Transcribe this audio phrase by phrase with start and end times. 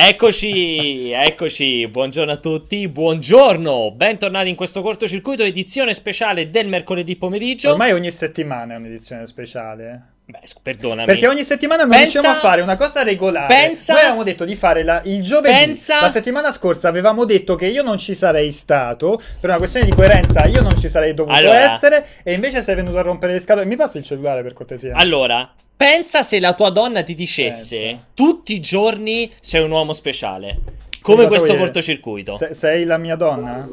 [0.00, 7.72] Eccoci, eccoci, buongiorno a tutti, buongiorno, bentornati in questo cortocircuito, edizione speciale del mercoledì pomeriggio.
[7.72, 10.02] Ormai ogni settimana è un'edizione speciale.
[10.24, 11.04] Beh, perdonami.
[11.04, 13.52] Perché ogni settimana non Pensa- riusciamo a fare una cosa regolare.
[13.52, 15.52] Pensa- Noi avevamo detto di fare la- il giovedì.
[15.52, 19.16] Pensa- La settimana scorsa avevamo detto che io non ci sarei stato.
[19.40, 21.74] Per una questione di coerenza, io non ci sarei dovuto Allora.
[21.74, 22.06] essere.
[22.22, 23.66] E invece sei venuto a rompere le scatole.
[23.66, 24.94] Mi passi il cellulare per cortesia?
[24.94, 28.06] Allora, pensa se la tua donna ti dicesse Pensa.
[28.12, 30.58] tutti i giorni sei un uomo speciale,
[31.00, 31.58] come questo dire?
[31.58, 32.36] cortocircuito.
[32.36, 33.66] Se- sei la mia donna?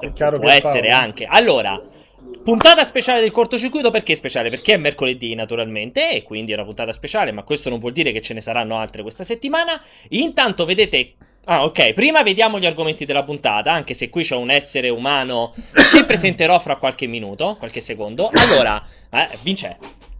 [0.00, 1.26] Eh, Può essere anche.
[1.26, 1.80] Allora,
[2.42, 4.48] puntata speciale del cortocircuito perché è speciale?
[4.48, 8.10] Perché è mercoledì naturalmente e quindi è una puntata speciale, ma questo non vuol dire
[8.10, 9.80] che ce ne saranno altre questa settimana.
[10.10, 11.12] Intanto vedete...
[11.50, 15.54] Ah, ok, prima vediamo gli argomenti della puntata, anche se qui c'è un essere umano
[15.92, 18.28] che presenterò fra qualche minuto, qualche secondo.
[18.34, 19.78] Allora, eh, Vince,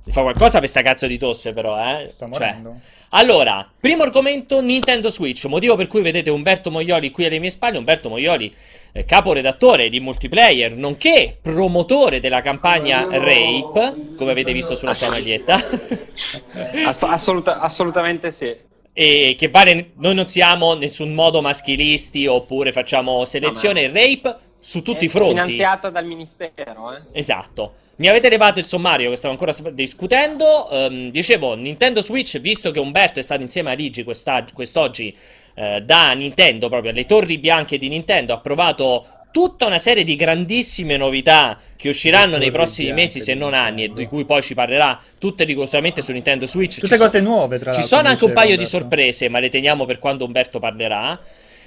[0.09, 2.09] fa qualcosa per sta cazzo di tosse però, eh?
[2.11, 2.81] Sto Cioè, morendo.
[3.11, 7.79] allora, primo argomento Nintendo Switch, motivo per cui vedete Umberto Moioli qui alle mie spalle,
[7.79, 8.55] Umberto Moioli,
[8.93, 15.57] eh, caporedattore di multiplayer, nonché promotore della campagna Rape, come avete visto sulla sua maglietta,
[16.87, 18.55] Ass- assoluta- assolutamente sì.
[18.93, 24.83] e che vale, noi non siamo in nessun modo maschilisti oppure facciamo selezione, Rape su
[24.83, 25.35] tutti i È fronti.
[25.35, 27.03] Finanziato dal ministero, eh.
[27.13, 27.75] Esatto.
[27.99, 30.71] Mi avete levato il sommario che stavo ancora discutendo.
[30.71, 35.15] Ehm, dicevo, Nintendo Switch, visto che Umberto è stato insieme a Ligi questa- quest'oggi
[35.61, 40.15] eh, da Nintendo, proprio alle torri bianche di Nintendo, ha provato tutta una serie di
[40.15, 44.41] grandissime novità che usciranno nei prossimi mesi, se di non anni, e di cui poi
[44.43, 46.75] ci parlerà tutte rigorosamente su Nintendo Switch.
[46.77, 47.97] Tutte Ci so- cose nuove, tra Ci l'altro.
[47.97, 48.79] sono anche un paio di Umberto.
[48.79, 51.19] sorprese, ma le teniamo per quando Umberto parlerà.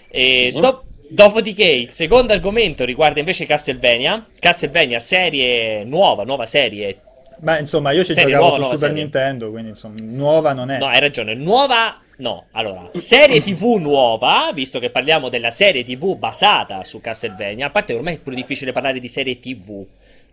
[0.09, 0.59] E Sì.
[0.59, 4.25] do- dopodiché, il secondo argomento riguarda invece Castlevania.
[4.39, 6.99] Castlevania, serie nuova, nuova serie.
[7.41, 8.95] Ma insomma, io ci Serie giocavo nuova, su Super serie.
[8.95, 10.77] Nintendo, quindi insomma, nuova non è.
[10.77, 11.99] No, hai ragione, nuova.
[12.21, 17.69] No, allora, serie TV nuova, visto che parliamo della serie TV basata su Castlevania, a
[17.71, 19.83] parte che ormai è pure difficile parlare di serie TV.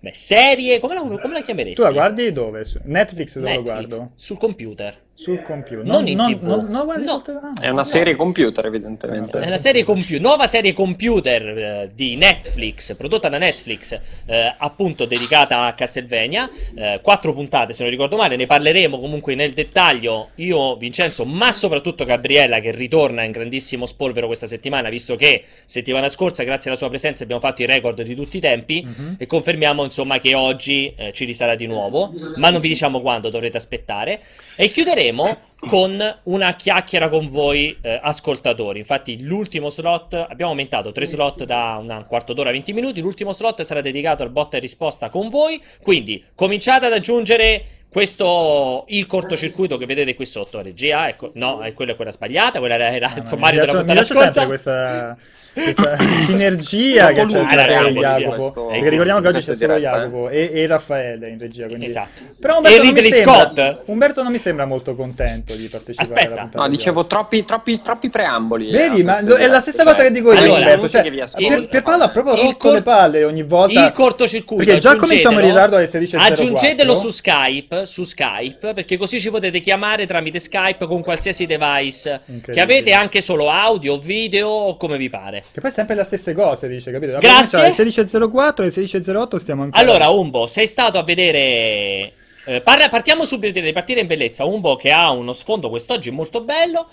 [0.00, 1.80] Beh, serie, come la, come la chiameresti?
[1.80, 2.62] Tu la guardi dove?
[2.84, 4.10] Netflix dove lo Netflix, guardo?
[4.14, 5.06] sul computer.
[5.18, 5.84] Sul computer.
[5.84, 6.44] Non in TV.
[6.44, 7.20] Non, non lo guardi No.
[7.24, 7.52] sul- ah.
[7.60, 9.36] È una serie computer, evidentemente.
[9.40, 15.06] È una serie compu- nuova serie computer eh, di Netflix, prodotta da Netflix, eh, appunto
[15.06, 16.48] dedicata a Castlevania.
[16.76, 20.28] Eh, quattro puntate, se non ricordo male, ne parleremo comunque nel dettaglio.
[20.36, 26.08] Io, Vincenzo, ma soprattutto Gabriella, che ritorna in grandissimo spolvero questa settimana, visto che settimana
[26.08, 28.84] scorsa, grazie alla sua presenza, abbiamo fatto i record di tutti i tempi.
[28.84, 29.16] Mhm.
[29.18, 33.30] E confermiamo insomma che oggi eh, ci risarà di nuovo, ma non vi diciamo quando,
[33.30, 34.20] dovrete aspettare.
[34.56, 38.78] E chiuderemo con una chiacchiera con voi eh, ascoltatori.
[38.78, 43.32] Infatti l'ultimo slot, abbiamo aumentato tre slot da un quarto d'ora a 20 minuti, l'ultimo
[43.32, 49.06] slot sarà dedicato al botta e risposta con voi, quindi cominciate ad aggiungere questo il
[49.06, 53.08] cortocircuito che vedete qui sotto regia ecco no è quella quella sbagliata quella era, era
[53.08, 57.24] No, il sommario mi della piace- puntata piace scorsa sempre questa, questa sinergia che c'è
[57.24, 58.36] lunga tra la regia, Jacopo.
[58.36, 60.00] questo- Perché ricordiamo che oggi c'è solo diretta, eh.
[60.00, 61.66] Jacopo e, e Raffaele in regia.
[61.66, 61.86] Quindi...
[61.86, 65.54] esatto Però e Umberto non, mi Ridley sembra, Scott Umberto non mi sembra molto contento
[65.56, 66.32] di partecipare Aspetta.
[66.32, 68.70] alla puntata No, di dicevo troppi, troppi, troppi preamboli.
[68.70, 70.88] Vedi, a ma è la stessa cioè, cosa che dico io, Allora, Umberto.
[70.88, 71.10] Cioè,
[71.48, 73.84] per, per Paolo ha proprio rotto cor- le palle ogni volta.
[73.86, 76.16] il cortocircuito Perché già cominciamo in ritardo alle 16.04.
[76.20, 82.22] aggiungetelo su Skype su Skype perché così ci potete chiamare tramite Skype con qualsiasi device
[82.50, 86.04] che avete anche solo audio video o come vi pare Che poi è sempre le
[86.04, 87.18] stesse cose, dice, capito?
[87.18, 87.58] Grazie.
[87.58, 89.82] Alle 16.04 alle 16.08 stiamo ancora...
[89.82, 92.12] allora Umbo sei stato a vedere
[92.44, 96.10] eh, parla- partiamo subito direi di partire in bellezza Umbo che ha uno sfondo quest'oggi
[96.10, 96.88] molto bello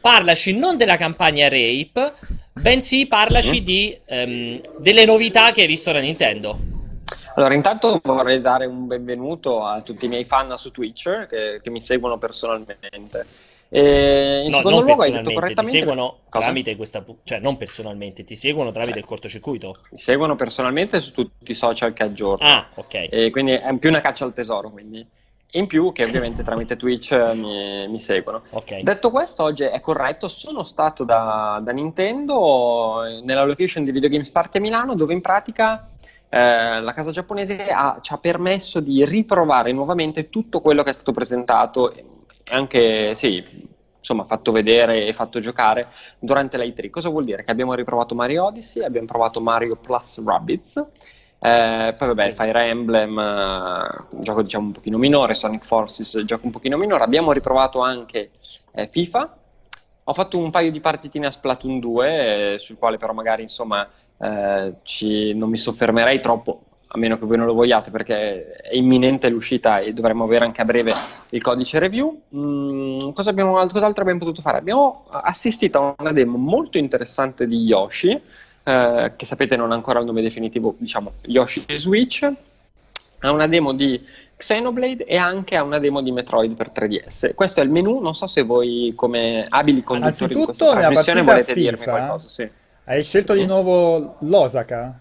[0.00, 2.12] parlaci non della campagna Rape
[2.52, 3.64] bensì parlaci Mm.
[3.64, 6.58] di ehm, delle novità che hai visto da Nintendo
[7.34, 11.70] Allora, intanto vorrei dare un benvenuto a tutti i miei fan su Twitch che, che
[11.70, 13.26] mi seguono personalmente.
[13.68, 15.78] E in No, secondo luogo hai detto personalmente, ti correttamente.
[15.78, 16.44] seguono Cosa?
[16.44, 19.00] tramite questa, cioè non personalmente, ti seguono tramite Cioè.
[19.00, 19.78] il cortocircuito.
[19.90, 22.46] Mi seguono personalmente su tutti i social che aggiorno.
[22.46, 23.08] Ah, ok.
[23.10, 24.70] E quindi è più una caccia al tesoro.
[24.70, 25.06] Quindi.
[25.54, 28.42] In più, che ovviamente tramite Twitch eh, mi, mi seguono.
[28.50, 28.80] Ok.
[28.80, 30.28] Detto questo, oggi è corretto.
[30.28, 35.20] Sono stato da, da Nintendo nella location di Video Games Party a Milano, dove in
[35.20, 35.86] pratica
[36.34, 40.92] eh, la casa giapponese ha- ci ha permesso di riprovare nuovamente tutto quello che è
[40.94, 42.04] stato presentato, e
[42.48, 43.44] anche sì,
[43.98, 45.88] insomma, fatto vedere e fatto giocare
[46.18, 46.88] durante la E3.
[46.88, 47.44] Cosa vuol dire?
[47.44, 50.76] Che abbiamo riprovato Mario Odyssey, abbiamo provato Mario Plus Rabbids.
[51.38, 53.16] eh, poi vabbè, Fire Emblem,
[54.10, 57.04] un gioco diciamo un pochino minore, Sonic Forces, gioco un pochino minore.
[57.04, 58.30] Abbiamo riprovato anche
[58.72, 59.36] eh, FIFA.
[60.04, 63.86] Ho fatto un paio di partitine a Splatoon 2, eh, sul quale però magari insomma
[64.22, 68.76] eh, ci- non mi soffermerei troppo, a meno che voi non lo vogliate, perché è
[68.76, 70.92] imminente l'uscita e dovremmo avere anche a breve
[71.30, 72.20] il codice review.
[72.36, 74.58] Mm, cosa abbiamo, cos'altro abbiamo potuto fare?
[74.58, 78.20] Abbiamo assistito a una demo molto interessante di Yoshi,
[78.62, 82.30] eh, che sapete non ha ancora il nome definitivo, diciamo Yoshi Switch,
[83.20, 84.00] a una demo di
[84.36, 87.34] Xenoblade e anche a una demo di Metroid per 3DS.
[87.34, 91.54] Questo è il menu, non so se voi come abili conduttori di questa trasmissione volete
[91.54, 92.28] FIFA, dirmi qualcosa.
[92.28, 92.60] Sì.
[92.84, 94.98] Hai scelto di nuovo l'Osaka?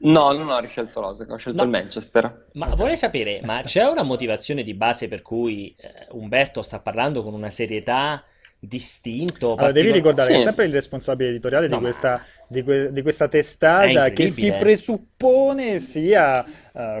[0.00, 1.64] No, non ho riscelto l'Osaka, ho scelto No.
[1.64, 2.46] il Manchester.
[2.52, 7.22] Ma vorrei sapere, ma c'è una motivazione di base per cui eh, Umberto sta parlando
[7.22, 8.22] con una serietà
[8.60, 9.54] distinto?
[9.56, 10.40] Allora, devi ricordare che Sì.
[10.40, 14.28] è sempre il responsabile editoriale No, di, ma- questa, di, que- di questa testata che
[14.28, 16.44] si presuppone sia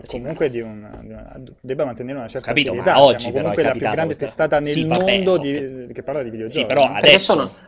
[0.02, 3.02] Sì, comunque di un, di una- debba mantenere una certa Capito, ma serietà.
[3.02, 5.40] oggi Siamo però è comunque la più grande questa- testata nel Sì, vabbè, mondo ok.
[5.86, 6.60] di- che parla di videogiochi.
[6.60, 6.82] Sì, però?
[6.92, 7.32] Perché adesso...
[7.32, 7.66] sono-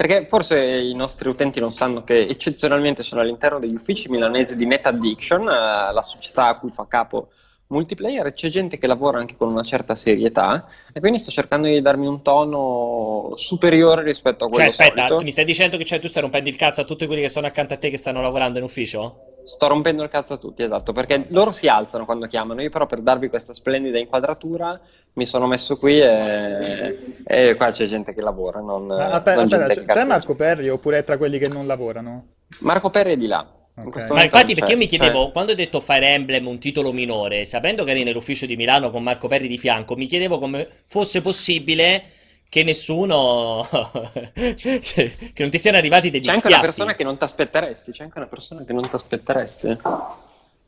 [0.00, 4.64] Perché forse i nostri utenti non sanno che eccezionalmente sono all'interno degli uffici milanesi di
[4.64, 7.28] Net Addiction, eh, la società a cui fa capo
[7.66, 11.68] multiplayer, e c'è gente che lavora anche con una certa serietà e quindi sto cercando
[11.68, 15.22] di darmi un tono superiore rispetto a Cioè, quello aspetta, solito.
[15.22, 17.46] mi stai dicendo che cioè, tu stai rompendo il cazzo a tutti quelli che sono
[17.46, 19.29] accanto a te che stanno lavorando in ufficio?
[19.50, 22.86] Sto rompendo il cazzo a tutti, esatto, perché loro si alzano quando chiamano, io però
[22.86, 24.80] per darvi questa splendida inquadratura
[25.14, 29.46] mi sono messo qui e, e qua c'è gente che lavora, non, aspetta, non aspetta,
[29.48, 30.04] gente c'è che c'è.
[30.04, 32.26] Marco Perri oppure è tra quelli che non lavorano?
[32.60, 33.44] Marco Perri è di là.
[33.76, 33.90] In Ok.
[33.90, 36.92] questo Ma infatti, perché io mi chiedevo, Cioè, quando ho detto Fire Emblem un titolo
[36.92, 40.68] minore, sapendo che eri nell'ufficio di Milano con Marco Perri di fianco, mi chiedevo come
[40.86, 42.04] fosse possibile
[42.50, 43.66] che nessuno.
[44.34, 46.64] che non ti siano arrivati degli C'è anche una schiaffi.
[46.76, 47.92] persona che non ti aspetteresti.
[47.92, 49.78] C'è anche una persona che non ti aspetteresti.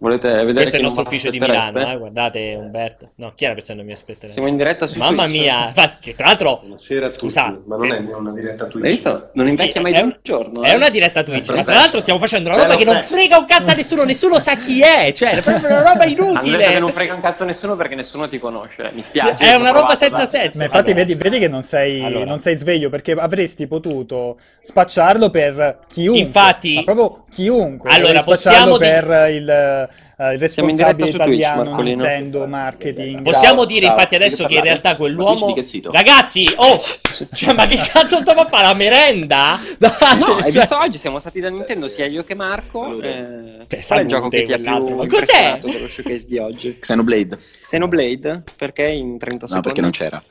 [0.02, 1.72] Volete vedere Questo è il nostro ufficio di aspettereste?
[1.78, 1.98] Milano, eh?
[1.98, 3.10] guardate Umberto.
[3.14, 4.32] No, chi la persona che non mi aspetterebbe?
[4.32, 5.40] Siamo in diretta su Mamma Twitch.
[5.40, 7.56] mia, tra l'altro, Buonasera a tutti, Scusa.
[7.66, 8.84] ma non è una diretta Twitch.
[8.84, 9.30] Hai visto?
[9.34, 10.62] Non invecchia Sì, mai un- un giorno.
[10.62, 10.74] È eh.
[10.74, 13.70] una diretta Twitch, ma tra l'altro stiamo facendo una roba che non frega un cazzo
[13.70, 16.78] a nessuno, nessuno sa chi è, cioè è proprio una roba detto che inutile.
[16.80, 18.90] non frega un cazzo a nessuno perché nessuno ti conosce.
[18.94, 19.44] Mi spiace.
[19.44, 20.58] È una roba provato, senza senso.
[20.58, 21.06] Ma infatti Vabbè.
[21.06, 22.24] vedi, vedi che non sei, Allora.
[22.24, 26.20] non sei sveglio perché avresti potuto spacciarlo per chiunque.
[26.22, 27.88] Infatti- ma proprio chiunque.
[27.90, 32.04] Allora, possiamo per il, eh, il Siamo in diretta responsabile su Twitch, italiano Marcolino.
[32.04, 33.22] Nintendo Marketing.
[33.22, 35.54] Possiamo Ciao, dire ciao, infatti adesso che in realtà quell'uomo?
[35.90, 36.76] Ragazzi, oh,
[37.32, 39.58] cioè ma che cazzo stiamo a fare la merenda?
[39.78, 43.00] Dai, No, hai cioè- visto oggi siamo stati da Nintendo sia io che Marco.
[43.00, 45.58] Eh, Cioè, qual è il gioco che ti ha più Ma cos'è?
[45.62, 46.78] dello showcase di oggi?
[46.78, 47.38] Xenoblade.
[47.62, 48.42] Xenoblade?
[48.56, 49.66] Perché in 30 No, secondi?
[49.66, 50.22] perché non c'era.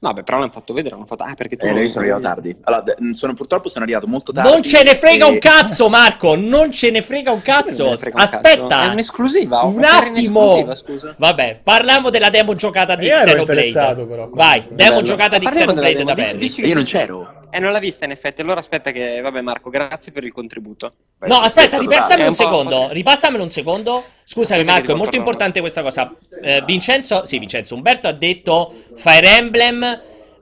[0.00, 1.24] No, beh, però l'hanno fatto vedere, hanno fatto...
[1.24, 2.56] Ah, perché tu Eh, non io sono arrivato tardi.
[2.62, 4.48] Allora, d- sono, purtroppo sono arrivato molto tardi.
[4.52, 7.96] Non ce ne frega e- un cazzo, Marco, non ce ne frega un cazzo.
[7.98, 8.66] frega un Aspetta.
[8.68, 8.88] cazzo?
[8.88, 9.62] È un'esclusiva.
[9.64, 10.44] Un attimo.
[10.60, 11.14] esclusiva, scusa.
[11.18, 14.04] Vabbè, parliamo della demo giocata di Io ero Xenoblade.
[14.06, 15.02] però, Vai, demo Bello.
[15.02, 17.37] giocata di Xenoblade da io non c'ero.
[17.50, 18.40] Eh, non l'ha vista in effetti.
[18.42, 19.20] Allora aspetta che...
[19.20, 20.92] Vabbè Marco, grazie per il contributo.
[21.18, 22.88] Beh, No, aspetta, ripassamelo un un secondo.
[22.90, 24.04] Ripassamelo un secondo.
[24.24, 26.14] Scusami, Marco, è molto importante questa cosa.
[26.42, 30.00] Eh, Vincenzo, sì, Vincenzo, Umberto ha detto Fire Emblem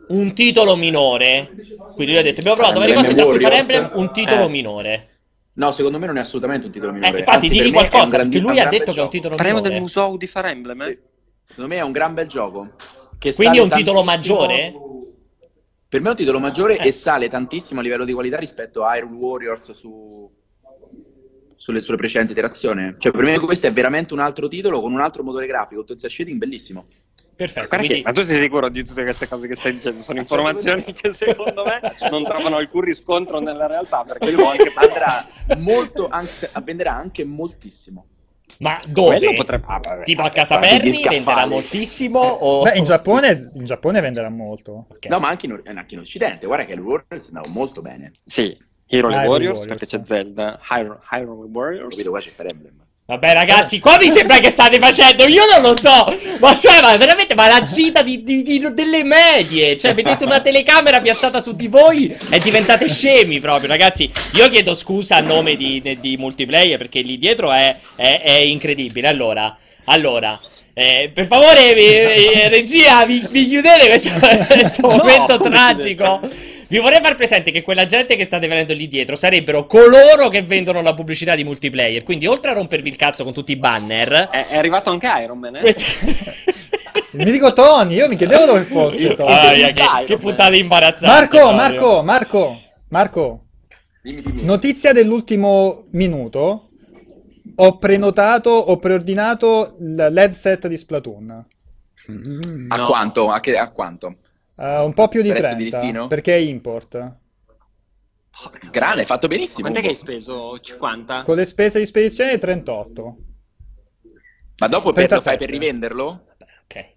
[0.08, 1.50] un titolo minore.
[1.94, 3.56] Quindi lui ha detto: Abbiamo provato Fire varie cose, tra cui Fire.
[3.56, 4.49] Emblem un titolo Eh.
[4.49, 5.08] minore.
[5.55, 7.19] No, secondo me non è assolutamente un titolo Eh, minore.
[7.20, 9.73] infatti, Anzi, digli qualcosa, grandi- perché lui ha detto che è un titolo Parliamo del
[9.73, 9.91] minore.
[9.94, 10.99] museo di Fire Emblem, eh?
[11.44, 12.70] Secondo me è un gran bel gioco.
[13.19, 14.75] Che Quindi è un titolo maggiore?
[15.88, 16.88] Per me è un titolo maggiore Eh.
[16.88, 20.29] e sale tantissimo a livello di qualità rispetto a Iron Warriors su...
[21.55, 22.97] sulle, sulle precedenti iterazioni.
[22.99, 26.05] Cioè, per me questo è veramente un altro titolo con un altro motore grafico, tutto
[26.05, 26.87] il shading bellissimo.
[27.37, 27.67] Perfetto.
[27.69, 30.03] Guarda che- Quindi, ma tu sei sicuro di tutte queste cose che stai dicendo?
[30.03, 31.00] Sono Ah, informazioni certo.
[31.09, 31.81] che secondo me
[32.11, 34.05] non trovano alcun riscontro nella realtà.
[34.05, 35.27] Perché poi- anche andrà
[35.58, 38.06] molto, anche, venderà anche moltissimo.
[38.58, 39.19] Ma dove?
[39.19, 40.03] Quello potrebbe- ah, vabbè.
[40.05, 41.15] Tipo a Casa sì, scaffali.
[41.17, 42.20] venderà moltissimo?
[42.20, 42.62] O...
[42.62, 44.86] Beh, in Giappone, in Giappone venderà molto.
[44.88, 45.06] Ok.
[45.06, 46.46] No, ma anche in, anche in Occidente.
[46.46, 48.12] Guarda che il Warriors è andato molto bene.
[48.24, 49.67] Sì, Hero Ah, Warriors, Warriors.
[49.67, 51.91] perché c'è Zelda, Hyrule, Warriors.
[51.91, 52.10] Capito?
[52.10, 52.84] Qua c'è Fire Emblem.
[53.08, 55.29] Vabbè, ragazzi, qua mi sembra che state facendo.
[55.29, 56.13] Io non lo so.
[56.41, 59.77] Ma cioè, ma veramente, ma la gita di, di- di- delle medie.
[59.77, 64.10] Cioè, vedete una telecamera piazzata su di voi e diventate scemi proprio, ragazzi.
[64.32, 69.06] Io chiedo scusa a nome di, di- multiplayer perché lì dietro è, è- è incredibile.
[69.06, 70.36] Allora, allora.
[70.75, 74.10] eh, per favore, vi- eh, regia, vi, vi chiudete questo,
[74.51, 76.20] questo No, momento tragico.
[76.69, 80.43] Vi vorrei far presente che quella gente che state vedendo lì dietro sarebbero coloro che
[80.43, 82.03] vendono la pubblicità di multiplayer.
[82.03, 85.39] Quindi, oltre a rompervi il cazzo con tutti i banner, È, è arrivato anche Iron
[85.39, 85.61] Man, eh?
[85.61, 85.85] questi...
[87.13, 89.32] Il mitico Tony, io mi chiedevo dove fosse Tony.
[89.32, 90.05] Ah, Iron che, Man.
[90.05, 91.06] che puntata imbarazzante.
[91.06, 91.56] Marco, proprio.
[91.56, 93.44] Marco, Marco, Marco,
[94.03, 94.43] Dimmi, dimmi.
[94.44, 96.70] notizia dell'ultimo minuto.
[97.58, 101.31] Ho prenotato, ho preordinato l'headset di Splatoon.
[102.69, 102.87] A No.
[102.87, 103.31] quanto?
[103.31, 104.17] A, che- a quanto?
[104.58, 106.06] Eh, un po' più di Prezzo di 30, listino?
[106.06, 107.15] perché è import.
[108.70, 109.63] Grande, hai fatto benissimo.
[109.63, 110.58] Quant'è che hai speso?
[110.58, 111.22] 50?
[111.22, 113.17] Con le spese di spedizione 38.
[114.58, 115.20] Ma dopo per, lo 37.
[115.20, 116.27] fai per rivenderlo?
[116.65, 116.94] Ok.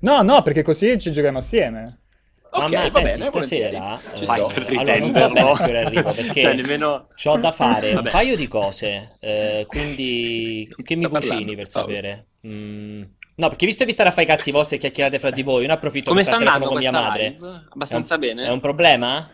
[0.00, 2.00] No, no, perché così ci giochiamo assieme.
[2.50, 3.76] Ok, va senti, bene, stasera volentieri.
[4.14, 4.46] Ci eh, sto.
[4.78, 7.06] allora non so bene a che ora arrivo perché Cioè, nemmeno...
[7.24, 9.06] ho da fare un paio di cose.
[9.20, 11.54] eh, quindi, che mi cucini parlando?
[11.54, 11.88] per Paolo?
[11.88, 12.26] sapere?
[12.46, 13.02] Mm,
[13.36, 15.42] No, perché visto che vi stare a fare i cazzi vostri e chiacchierate fra di
[15.42, 17.36] voi, ne approfitto Come per sta andando con mia madre.
[17.38, 17.64] live?
[17.70, 18.46] Abbastanza È un- bene?
[18.46, 19.30] È un problema?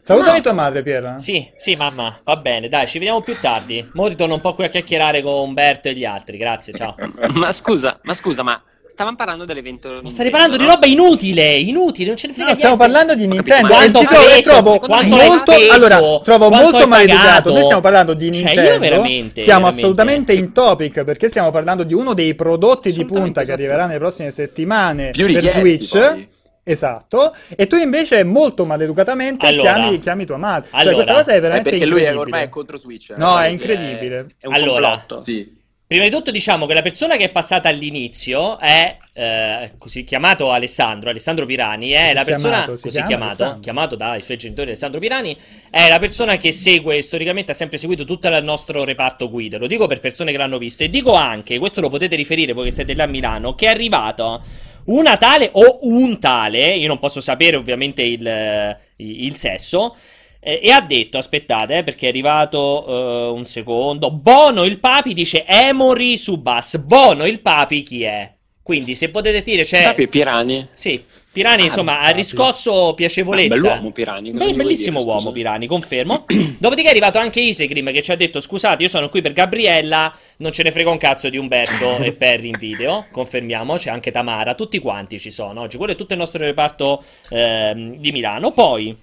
[0.00, 0.42] Salutami No.
[0.42, 1.18] tua madre, Piera.
[1.18, 3.86] Sì, sì, mamma, va bene, dai, ci vediamo più tardi.
[3.92, 6.38] Mo ritorno un po' qui a chiacchierare con Umberto e gli altri.
[6.38, 6.94] Grazie, ciao.
[7.34, 8.62] Ma scusa, ma scusa, ma
[9.00, 12.54] stavamo parlando dell'evento Ma state parlando di roba inutile, inutile, non ce ne frega No,
[12.56, 13.68] stiamo parlando di Nintendo.
[13.68, 17.52] quanto ti ho trovo, preso, trovo quanto molto, allora, trovo quanto molto maleducato.
[17.52, 18.78] Noi stiamo parlando di Cioè, io Nintendo.
[18.78, 19.68] veramente, siamo veramente.
[19.78, 23.52] assolutamente in topic perché stiamo parlando di uno dei prodotti di punta che esatto.
[23.52, 25.98] arriverà nelle prossime settimane Più per Switch.
[25.98, 26.28] poi.
[26.62, 29.72] Esatto, e tu invece molto maleducatamente Allora.
[29.74, 30.68] chiami, chiami tua madre.
[30.70, 30.94] Cioè, Allora.
[30.96, 32.20] questa cosa è È veramente perché lui è incredibile.
[32.32, 33.10] ormai è contro Switch.
[33.10, 33.14] eh.
[33.16, 34.26] No, è Sì, incredibile.
[34.38, 34.88] È un Allora.
[34.90, 35.16] complotto.
[35.16, 35.58] Sì.
[35.90, 40.52] Prima di tutto diciamo che la persona che è passata all'inizio è eh, così chiamato
[40.52, 43.60] Alessandro, Alessandro Pirani, è Si la persona chiamato, così chiama chiamato, Alessandro.
[43.60, 45.36] chiamato dai suoi genitori Alessandro Pirani,
[45.68, 49.58] è la persona che segue storicamente ha sempre seguito tutto il nostro reparto guida.
[49.58, 52.66] Lo dico per persone che l'hanno visto e dico anche, questo lo potete riferire voi
[52.66, 54.44] che siete là a Milano, che è arrivato
[54.84, 59.96] una tale o un tale, io non posso sapere ovviamente il, il sesso,
[60.40, 64.10] eh, e ha detto, aspettate, eh, perché è arrivato eh, un secondo.
[64.10, 66.78] Bono il Papi dice Emory su Bass.
[66.78, 68.32] Bono il Papi chi è?
[68.62, 69.82] Quindi se potete dire c'è...
[69.84, 70.68] Papi e Pirani.
[70.74, 72.16] Sì, Pirani Ah, insomma ha Papi.
[72.16, 73.48] riscosso piacevolezza.
[73.48, 74.30] bell'uomo Pirani.
[74.30, 75.32] Beh, bellissimo dire, uomo?
[75.32, 76.24] Pirani, confermo.
[76.58, 80.14] Dopodiché è arrivato anche Isegrim che ci ha detto scusate io sono qui per Gabriella,
[80.38, 84.10] non ce ne frega un cazzo di Umberto e Perry in video, confermiamo, c'è anche
[84.10, 88.52] Tamara, tutti quanti ci sono oggi, quello è tutto il nostro reparto ehm, di Milano.
[88.52, 88.96] Poi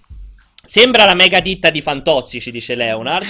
[0.67, 3.27] sembra la mega ditta di Fantozzi, ci dice Leonard,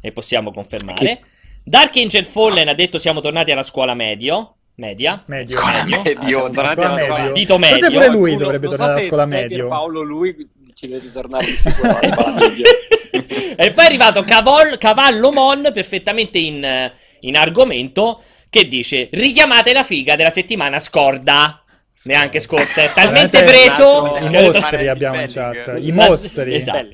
[0.00, 1.20] e possiamo confermare.
[1.64, 5.58] Dark Angel Fallen ha detto siamo tornati alla scuola medio, media, Medio.
[5.58, 6.02] Scuola medio.
[6.02, 6.44] medio.
[6.46, 7.32] Ah, Scuola medio.
[7.32, 7.90] Dito Forse medio.
[7.90, 9.68] pure lui dovrebbe non so tornare alla se scuola medio.
[9.68, 12.64] Paolo, lui ci deve tornare di sicuro alla scuola medio.
[13.56, 19.84] e poi è arrivato Cavol- Cavallo Mon perfettamente in, in argomento che dice richiamate la
[19.84, 21.61] figa della settimana scorda.
[22.04, 24.16] Neanche scorsa, è talmente preso.
[24.20, 25.78] I mostri abbiamo in chat.
[25.80, 26.54] I mostri.
[26.54, 26.88] esatto.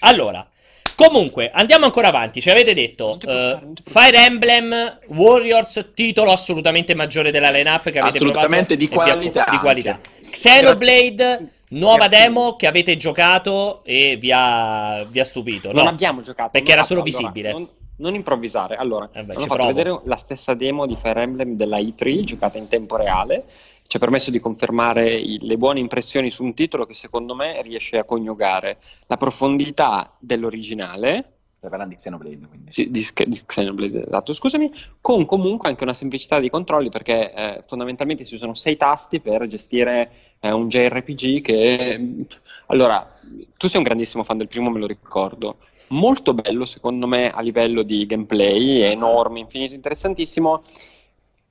[0.00, 0.46] Allora,
[0.94, 2.40] comunque, andiamo ancora avanti.
[2.40, 7.98] Ci avete detto Non non puoi Fire Emblem Warriors, titolo assolutamente maggiore della lineup che
[7.98, 9.98] avete Assolutamente provato di e qualità di qualità.
[10.30, 12.18] Xenoblade, nuova Grazie.
[12.26, 15.72] demo che avete giocato e vi ha, vi ha stupito.
[15.72, 16.50] Non No, abbiamo giocato.
[16.50, 17.52] perché non era solo allora, visibile.
[17.52, 18.76] non, non improvvisare.
[18.76, 19.74] Allora, Eh beh, hanno ci fatto provo.
[19.74, 23.44] vedere la stessa demo di Fire Emblem della E3 giocata in tempo reale.
[23.92, 27.60] Ci ha permesso di confermare i- le buone impressioni su un titolo che secondo me
[27.60, 32.72] riesce a coniugare la profondità dell'originale di Xenoblade, quindi.
[32.72, 34.72] sì, di, di Xenoblade, esatto, scusami,
[35.02, 39.46] con comunque anche una semplicità di controlli perché eh, fondamentalmente si usano sei tasti per
[39.46, 41.98] gestire eh, un JRPG che...
[41.98, 42.26] mh,
[42.68, 43.20] Allora,
[43.58, 45.58] tu sei un grandissimo fan del primo, me lo ricordo.
[45.88, 50.62] Molto bello secondo me a livello di gameplay, è enorme, infinito, interessantissimo.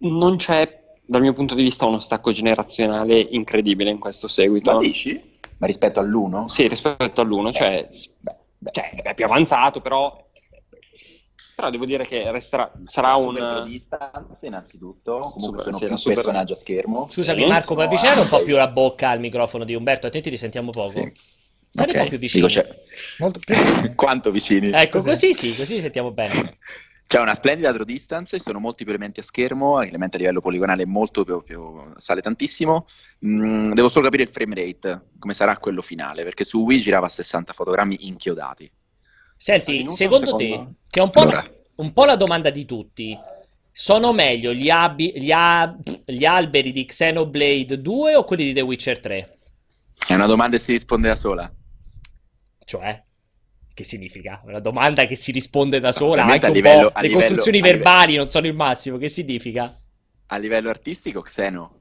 [0.03, 0.80] Non c'è,
[1.11, 4.71] dal mio punto di vista, uno stacco generazionale incredibile in questo seguito.
[4.71, 5.21] Ma dici?
[5.57, 6.47] Ma rispetto all'uno?
[6.47, 7.85] Sì, rispetto all'uno, cioè,
[8.19, 8.71] Beh, beh.
[8.71, 10.29] cioè, è più avanzato, però...
[11.53, 13.49] Però devo dire che resterà, sarà Super un...
[13.49, 17.07] pro distance innanzitutto, comunque Super- sono sì, più super- personaggi a schermo.
[17.11, 20.07] Scusami Marco, puoi sono avvicinare un po' più la bocca al microfono di Umberto?
[20.07, 20.87] A te ti risentiamo poco.
[20.87, 21.11] Sì.
[21.67, 22.47] Stai un Ok, po' più vicino.
[22.47, 22.75] dico, c'è-
[23.19, 23.53] Molto più.
[23.95, 24.71] Quanto vicini?
[24.71, 25.09] Ecco, Così.
[25.09, 26.57] così sì, così sentiamo bene.
[27.11, 30.39] C'è una splendida draw distance, ci sono molti più elementi a schermo, elementi a livello
[30.39, 32.85] poligonale molto più, più- sale tantissimo.
[33.25, 37.07] Mm, devo solo capire il frame rate, come sarà quello finale, perché su Wii girava
[37.07, 38.71] a 60 fotogrammi inchiodati.
[39.35, 41.43] Senti, Minuto, secondo te, che è un po', Allora.
[41.75, 43.19] un po' la domanda di tutti,
[43.69, 45.75] sono meglio gli, abi- gli a-
[46.05, 49.37] gli alberi di Xenoblade 2 o quelli di The Witcher 3?
[50.07, 51.53] È una domanda che si risponde da sola.
[52.63, 53.03] Cioè,
[53.81, 54.41] che significa?
[54.45, 56.99] Una domanda che si risponde da sola, anche un livello- po'.
[57.01, 59.75] Le livello- costruzioni a livello- verbali non sono il massimo, che significa?
[60.27, 61.80] A livello artistico, Xeno.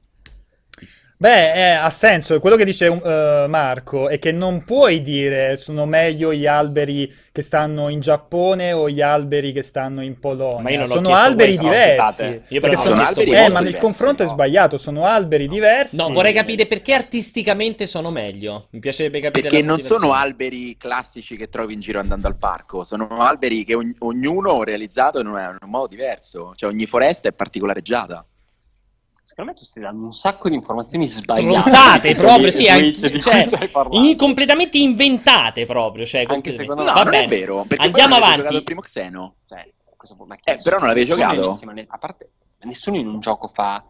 [1.21, 2.39] Beh, eh, ha senso.
[2.39, 7.43] Quello che dice eh, Marco è che non puoi dire sono meglio gli alberi che
[7.43, 10.61] stanno in Giappone o gli alberi che stanno in Polonia.
[10.63, 12.41] Ma io non sono chiesto alberi questo, diversi.
[12.47, 14.31] Io però sono- alberi eh, ma il confronto è no?
[14.31, 14.77] sbagliato.
[14.79, 15.95] Sono alberi diversi.
[15.95, 18.69] No, vorrei capire perché artisticamente sono meglio.
[18.71, 22.35] Mi piacerebbe capire Perché la non sono alberi classici che trovi in giro andando al
[22.35, 26.87] parco, sono alberi che ogn- ognuno realizzato in un, in un modo diverso, cioè ogni
[26.87, 28.25] foresta è particolareggiata.
[29.31, 31.69] Secondo me tu stai dando un sacco di informazioni sbagliate.
[31.69, 33.47] Stronzate proprio, sì, anche- cioè,
[33.91, 36.05] in- completamente inventate proprio.
[36.05, 37.23] Cioè, Anche secondo No, me- Va non bene.
[37.23, 38.53] è vero, perché Andiamo avanti.
[38.55, 39.35] il primo Xeno.
[39.47, 39.71] Cioè,
[40.27, 41.57] ma Eh, però non l'avevi giocato?
[41.87, 42.29] a parte,
[42.63, 43.81] nessuno in un gioco fa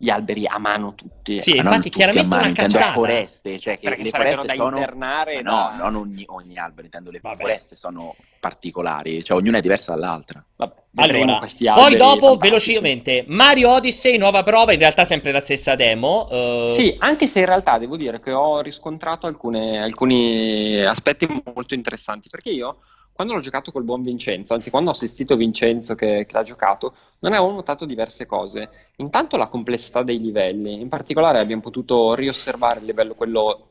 [0.00, 1.40] gli alberi a mano tutti.
[1.40, 2.92] Sì, infatti tutti chiaramente mano, una intendo cazzata.
[2.92, 6.24] foreste, cioè che Perché le sarebbero foreste da sono internare Ma da- no, non ogni,
[6.28, 7.36] ogni albero, intendo le Vabbè.
[7.36, 10.44] foreste sono particolari, cioè ognuna è diversa dall'altra.
[10.54, 12.38] Vabbè, Allora, questi poi dopo, fantastici.
[12.48, 16.28] velocemente, Mario Odyssey, nuova prova, in realtà sempre la stessa demo.
[16.30, 21.74] eh, Sì, anche se in realtà devo dire che ho riscontrato alcune- alcuni aspetti molto
[21.74, 22.78] interessanti, perché io
[23.18, 26.94] quando l'ho giocato col buon Vincenzo, anzi quando ho assistito Vincenzo che, che l'ha giocato,
[27.18, 28.68] non avevo notato diverse cose.
[28.98, 33.70] Intanto la complessità dei livelli, in particolare abbiamo potuto riosservare il livello quello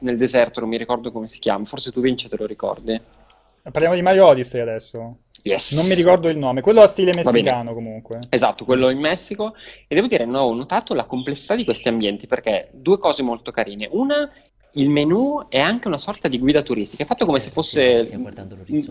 [0.00, 2.98] nel deserto, non mi ricordo come si chiama, forse tu Vince te lo ricordi?
[3.70, 5.18] Parliamo di Mario Odyssey adesso.
[5.42, 5.74] Yes.
[5.74, 6.60] Non mi ricordo il nome.
[6.62, 8.20] Quello a stile messicano comunque.
[8.30, 9.54] Esatto, quello in Messico.
[9.86, 13.50] E devo dire, no, ho notato la complessità di questi ambienti perché due cose molto
[13.50, 13.88] carine.
[13.92, 14.28] Una,
[14.76, 18.08] il menu è anche una sorta di guida turistica, è fatto come se fosse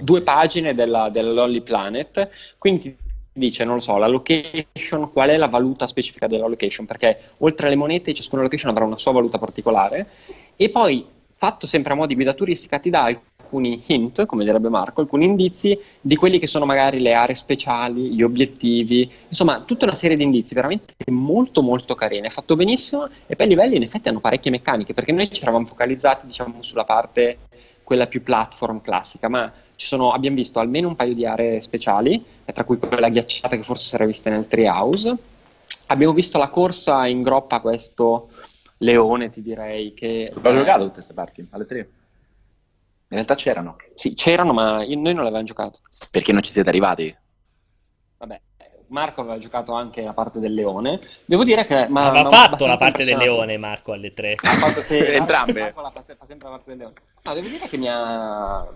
[0.01, 2.29] due pagine della, della Lolly Planet.
[2.57, 2.95] Quindi ti
[3.31, 7.67] dice, non lo so, la location, qual è la valuta specifica della location, perché oltre
[7.67, 10.07] alle monete ciascuna location avrà una sua valuta particolare.
[10.55, 13.03] E poi, fatto sempre a mo' di guida turistica, ti dà
[13.45, 18.13] alcuni hint, come direbbe Marco, alcuni indizi di quelli che sono magari le aree speciali,
[18.13, 23.07] gli obiettivi, insomma, tutta una serie di indizi veramente molto molto carini, è fatto benissimo
[23.27, 26.61] e poi i livelli in effetti hanno parecchie meccaniche, perché noi ci eravamo focalizzati, diciamo,
[26.61, 27.37] sulla parte
[27.83, 32.23] quella più platform classica, ma ci sono, abbiamo visto almeno un paio di aree speciali,
[32.43, 35.15] eh, tra cui quella ghiacciata che forse era vista nel Treehouse.
[35.87, 38.29] Abbiamo visto la corsa in groppa a questo
[38.79, 40.31] leone, ti direi, che...
[40.33, 41.89] L'ho giocato tutte queste parti, alle tre.
[43.07, 45.79] In realtà c'erano, Sì, c'erano, ma io- noi non l'avevamo giocato.
[46.11, 47.15] perché non ci siete arrivati.
[48.17, 48.41] Vabbè,
[48.87, 50.99] Marco aveva giocato anche la parte del leone.
[51.25, 51.87] Devo dire che...
[51.87, 54.33] Ma, Aveva fatto la parte del leone, Marco, alle tre.
[54.41, 55.59] Ha fatto, sì, Entrambe.
[55.61, 56.93] Marco la fa, se- fa sempre la parte del leone.
[57.21, 58.67] No, devo dire che mi ha...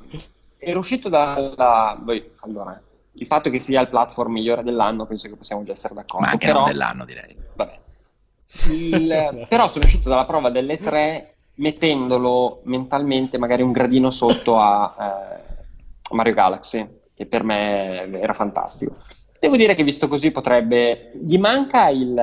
[0.58, 1.98] Ero uscito dalla...
[2.42, 2.82] allora,
[3.14, 6.26] il fatto che sia il platform migliore dell'anno penso che possiamo già essere d'accordo.
[6.26, 6.60] Ma anche però...
[6.60, 7.36] non dell'anno, direi.
[7.56, 7.78] Vabbè.
[8.70, 14.96] Il- però sono uscito dalla prova delle tre mettendolo mentalmente magari un gradino sotto a
[15.00, 18.96] eh, Mario Galaxy, che per me era fantastico.
[19.40, 21.12] Devo dire che visto così potrebbe...
[21.22, 22.14] Gli manca il,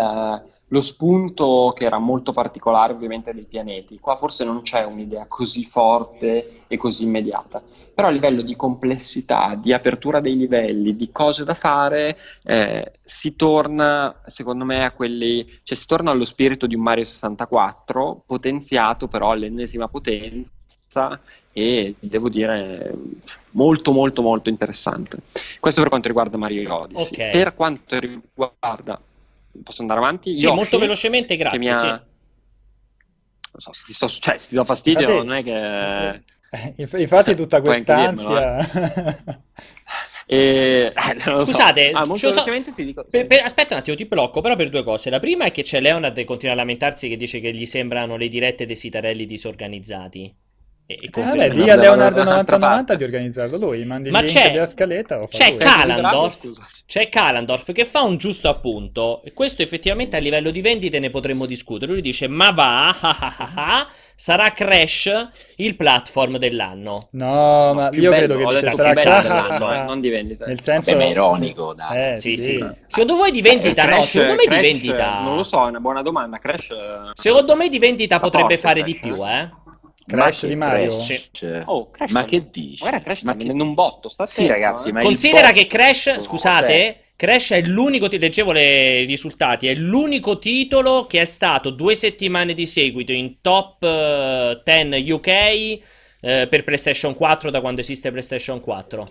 [0.68, 3.98] lo spunto che era molto particolare ovviamente dei pianeti.
[4.00, 7.62] Qua forse non c'è un'idea così forte e così immediata.
[7.94, 13.37] Però a livello di complessità, di apertura dei livelli, di cose da fare, eh, si
[13.37, 19.09] torna, secondo me, a quelli, cioè si torna allo spirito di un Mario 64, potenziato
[19.09, 21.18] però all'ennesima potenza
[21.52, 22.92] e devo dire
[23.52, 25.20] molto molto molto interessante.
[25.59, 27.07] Questo per quanto riguarda Mario Odyssey.
[27.07, 27.31] Ok.
[27.31, 29.00] Per quanto riguarda
[29.62, 30.35] posso andare avanti?
[30.35, 31.71] Sì, Yoshi, molto velocemente, grazie.
[31.71, 31.87] ha- sì.
[31.87, 32.05] Non
[33.57, 36.09] so, se ti, sto, cioè, se ti do fastidio, Infatti- non è che...
[36.51, 39.40] Eh, inf- Infatti tutta Puoi anche quest'ansia...
[40.29, 40.92] Eh,
[41.25, 41.53] non lo so.
[41.53, 43.07] Scusate, Ah, molto ci so- velocemente ti dico...
[43.09, 45.09] Per- per- aspetta un attimo, ti blocco però per due cose.
[45.09, 48.16] La prima è che c'è Leonard che continua a lamentarsi che dice che gli sembrano
[48.16, 50.35] le dirette dei sitarelli disorganizzati.
[50.88, 52.96] E, e Eh, conferma- vabbè, di no, a Leonardo dall'altra 9090 parte.
[52.96, 55.59] di organizzarlo lui, mandi il Ma link c'è- della scaletta, c'è lui.
[55.59, 56.49] Calandorf.
[56.87, 61.11] C'è Kalandorf che fa un giusto appunto, e questo effettivamente a livello di vendite ne
[61.11, 61.90] potremmo discutere.
[61.90, 67.09] Lui dice: Ma va, ah, ah, ah, ah, sarà Crash il platform dell'anno.
[67.12, 70.46] No, ma più io bello, credo che sarà Crash, eh, non di vendita.
[70.46, 70.92] Nel senso...
[70.92, 72.12] Vabbè, ma è ironico, dai.
[72.12, 72.42] Eh, Sì, sì.
[72.44, 72.64] sì.
[72.87, 73.83] Secondo voi di vendita?
[73.83, 75.20] Eh, no, Crash- secondo me di Crash, vendita.
[75.20, 76.38] Non lo so, è una buona domanda.
[76.38, 76.70] Crash...
[76.70, 79.51] eh, Secondo me di vendita Ma potrebbe forte fare Crash, di più, eh.
[80.07, 80.97] Crash Ma di Mario?
[80.97, 81.62] Crash?
[81.66, 82.79] Oh, Crash Ma che dici?
[82.81, 84.92] Guarda, Crash sta Ma che- vendendo un botto, sta Sì, ragazzi, eh.
[84.92, 86.21] ma Considera che Crash, Cos'è?
[86.21, 91.71] scusate, Crash è l'unico, ti leggevo le- i risultati, è l'unico titolo che è stato
[91.71, 97.81] due settimane di seguito in top eh, 10 UK eh, per PlayStation 4 da quando
[97.81, 99.07] esiste PlayStation 4.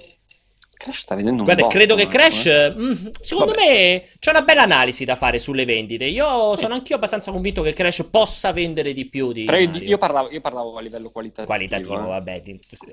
[0.77, 1.75] Crash sta vendendo un Guarda, botto.
[1.75, 2.07] credo che eh.
[2.07, 3.65] Crash, mm, secondo Vabbè.
[3.65, 6.05] me, c'è una bella analisi da fare sulle vendite.
[6.05, 9.97] Io sono anch'io abbastanza convinto che Crash possa vendere di più di Però io, io
[9.97, 11.47] parlavo, io parlavo a livello qualitativo.
[11.47, 12.07] Qualitativo, eh.
[12.07, 12.41] vabbè,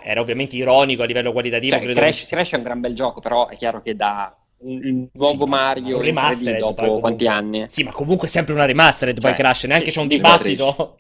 [0.05, 1.79] era ovviamente ironico a livello qualitativo.
[1.81, 5.09] Cioè, Crash, ci Crash è un gran bel gioco, però è chiaro che da un,
[5.13, 7.01] nuovo Sì, Mario un in 3D remastered, poi dopo comunque.
[7.01, 7.65] quanti anni?
[7.69, 10.99] Sì, ma comunque sempre una remastered poi Cioè, Crash, neanche sì, c'è un dibattito.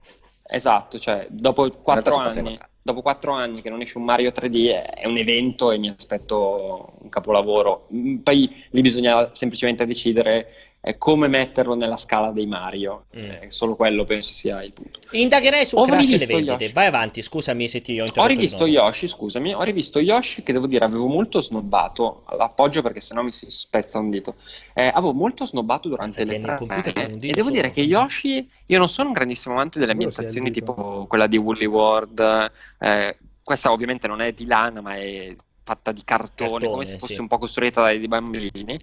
[0.54, 4.90] Esatto, cioè dopo quattro anni, dopo quattro anni che non esce un Mario 3D è,
[5.00, 7.88] è un evento e mi aspetto un capolavoro.
[7.94, 13.04] Mm, Poi lì bisogna semplicemente decidere eh, come metterlo nella scala dei Mario.
[13.16, 13.20] Mm.
[13.20, 14.98] Eh, solo quello penso sia il punto.
[15.12, 16.52] Indagherei su Ho Crash le vendite.
[16.64, 16.72] Yoshi.
[16.72, 18.28] Vai avanti, scusami se ti ho Ho interrotto.
[18.28, 18.66] di rivisto.
[18.66, 23.30] Yoshi, scusami, ho rivisto Yoshi che devo dire avevo molto snobbato, l'appoggio perché sennò mi
[23.30, 24.34] si spezza un dito.
[24.74, 28.78] Eh, avevo molto snobbato durante Mazza, le tre dito e devo dire che Yoshi, io
[28.78, 34.08] non sono un grandissimo amante delle ambientazioni tipo quella di Woolly World, eh, questa ovviamente
[34.08, 37.20] non è di lana ma è fatta di cartone, Cartone, come se fosse sì.
[37.20, 38.78] un po' costruita dai, bambini.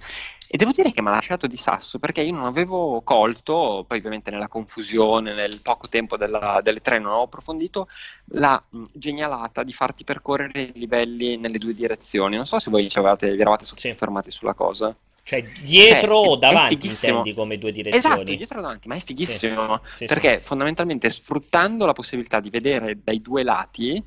[0.52, 3.98] E devo dire che mi ha lasciato di sasso perché io non avevo colto, poi
[4.00, 7.88] ovviamente nella confusione, nel poco tempo della- delle tre non avevo approfondito,
[8.34, 12.36] la mh, genialata di farti percorrere i livelli nelle due direzioni.
[12.36, 13.90] Non so se voi ci avevate, vi eravate Sì.
[13.90, 14.96] soffermati sulla cosa.
[15.22, 18.36] Cioè, dietro Eh, o davanti intendi come due Esatto, direzioni?
[18.38, 19.82] dietro e davanti, ma è fighissimo.
[19.92, 20.06] Sì, sì.
[20.06, 24.04] perché fondamentalmente sfruttando la possibilità di vedere dai due lati,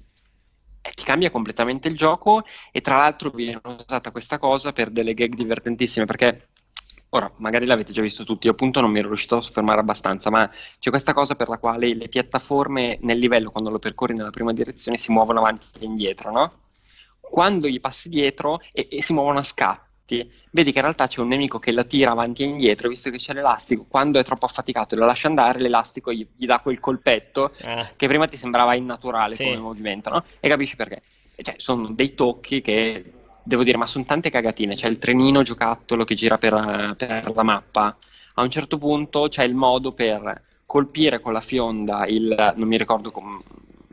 [0.95, 5.35] ti cambia completamente il gioco e tra l'altro viene usata questa cosa per delle gag
[5.35, 6.49] divertentissime perché
[7.15, 10.31] ora magari l'avete già visto tutti, io appunto non mi ero riuscito a soffermare abbastanza,
[10.31, 14.31] ma c'è questa cosa per la quale le piattaforme nel livello quando lo percorri nella
[14.31, 16.53] prima direzione si muovono avanti e indietro, no?
[17.21, 19.43] Quando gli passi dietro e, e si muovono a
[20.03, 23.11] scatti, vedi che in realtà c'è un nemico che la tira avanti e indietro, visto
[23.11, 26.61] che c'è l'elastico, quando è troppo affaticato e lo lascia andare, l'elastico gli, gli dà
[26.61, 29.45] quel colpetto Ah, che prima ti sembrava innaturale Sì.
[29.45, 30.25] come movimento, no?
[30.41, 31.03] E capisci perché?
[31.41, 33.13] Cioè, sono dei tocchi che
[33.43, 34.75] devo dire, ma sono tante cagatine.
[34.75, 37.97] C'è il trenino giocattolo che gira per, per la mappa.
[38.35, 42.79] A un certo punto c'è il modo per colpire con la fionda il non mi
[42.79, 43.43] ricordo com-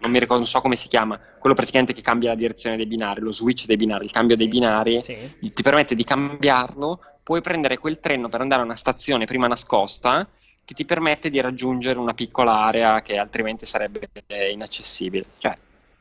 [0.01, 2.85] non mi ricordo, non so come si chiama, quello praticamente che cambia la direzione dei
[2.85, 5.17] binari, lo switch dei binari, il cambio dei binari sì.
[5.53, 10.27] ti permette di cambiarlo, puoi prendere quel treno per andare a una stazione prima nascosta
[10.65, 14.09] che ti permette di raggiungere una piccola area che altrimenti sarebbe
[14.51, 15.25] inaccessibile.
[15.39, 15.57] Cioè,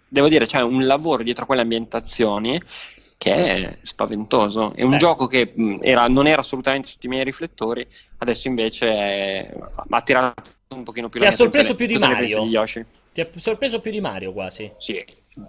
[0.07, 2.61] devo dire, c'è un lavoro dietro quelle ambientazioni
[3.17, 4.73] che è spaventoso.
[4.75, 4.99] È un Beh.
[4.99, 7.87] gioco che mh, era- non era assolutamente sotto i miei riflettori,
[8.19, 9.55] adesso invece
[9.89, 12.43] ha tirato un pochino più Ti la ha mia sorpreso più di Cosa Mario?
[12.43, 12.85] di Yoshi?
[13.19, 14.71] Ti ha sorpreso più di Mario quasi.
[14.79, 15.05] Sì,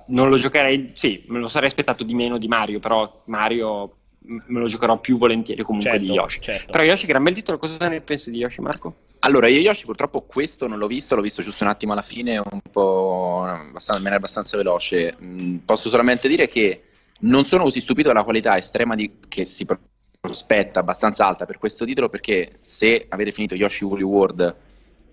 [0.08, 4.60] non lo giocherei, sì, me lo sarei aspettato di meno di Mario, però Mario me
[4.60, 6.42] lo giocherò più volentieri comunque Certo, di Yoshi.
[6.42, 6.72] certo.
[6.72, 8.96] Però Yoshi, gran bel titolo, cosa ne pensi di Yoshi, Marco?
[9.20, 12.40] Allora, io Yoshi purtroppo questo non l'ho visto, l'ho visto giusto un attimo alla fine,
[12.40, 15.16] un po' abbastanza, in maniera abbastanza veloce.
[15.22, 16.86] Mm, posso solamente dire che
[17.20, 19.80] non sono così stupito dalla qualità estrema di- che si pro-
[20.20, 24.56] prospetta, abbastanza alta per questo titolo, perché se avete finito Yoshi Woolly World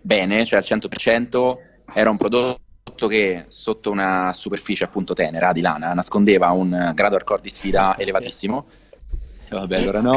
[0.00, 1.58] bene, cioè al 100%,
[1.94, 7.42] era un prodotto che sotto una superficie appunto tenera di lana nascondeva un grado hardcore
[7.42, 8.66] di sfida elevatissimo.
[9.48, 10.14] E Vabbè, allora no.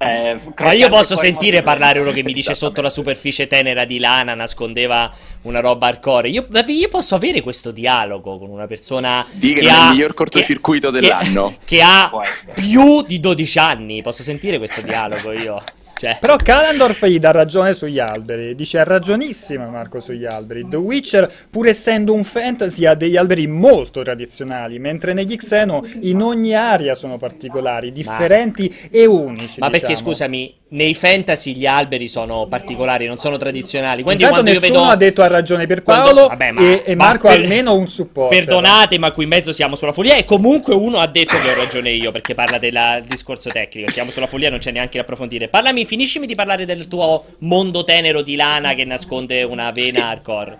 [0.00, 3.98] Eh, Ma io posso sentire parlare uno che mi dice sotto la superficie tenera di
[3.98, 6.28] lana nascondeva una roba hardcore.
[6.28, 10.14] Io, io posso avere questo dialogo con una persona Di che che ha il miglior
[10.14, 11.48] cortocircuito che- dell'anno.
[11.64, 12.12] Che, che ha
[12.54, 14.00] più di 12 anni.
[14.02, 15.60] Posso sentire questo dialogo io.
[15.98, 20.66] Cioè, Però Kalandorf gli dà ragione sugli alberi, dice ha ragionissima Marco sugli alberi.
[20.68, 26.22] The Witcher, pur essendo un fantasy, ha degli alberi molto tradizionali, mentre negli Xeno in
[26.22, 29.58] ogni area sono particolari, differenti e unici.
[29.58, 30.08] ma perché diciamo.
[30.10, 34.02] scusami, nei fantasy gli alberi sono particolari, non sono tradizionali.
[34.02, 36.60] Quindi Intanto quando io nessuno vedo ha detto ha ragione per quando- Paolo vabbè, ma-
[36.60, 38.34] e, e ma Marco per- almeno un supporto.
[38.36, 40.14] Perdonate, ma qui in mezzo siamo sulla follia.
[40.16, 43.90] E comunque uno ha detto che ho ragione io perché parla del discorso tecnico.
[43.90, 45.48] Siamo sulla follia, non c'è neanche da approfondire.
[45.48, 49.98] Parlami, finiscimi di parlare del tuo mondo tenero di lana che nasconde una vena Sì.
[49.98, 50.58] hardcore.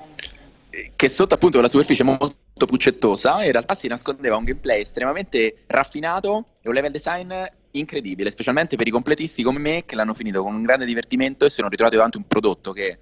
[0.96, 6.46] che sotto appunto la superficie molto puccettosa in realtà si nascondeva un gameplay estremamente raffinato
[6.62, 7.32] e un level design
[7.72, 11.48] incredibile, specialmente per i completisti come me che l'hanno finito con un grande divertimento e
[11.50, 12.98] si sono ritrovati davanti a un prodotto che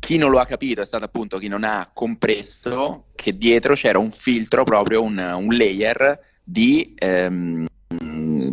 [0.00, 3.98] chi non lo ha capito è stato appunto chi non ha compreso che dietro c'era
[3.98, 7.66] un filtro, proprio un, un layer di, ehm,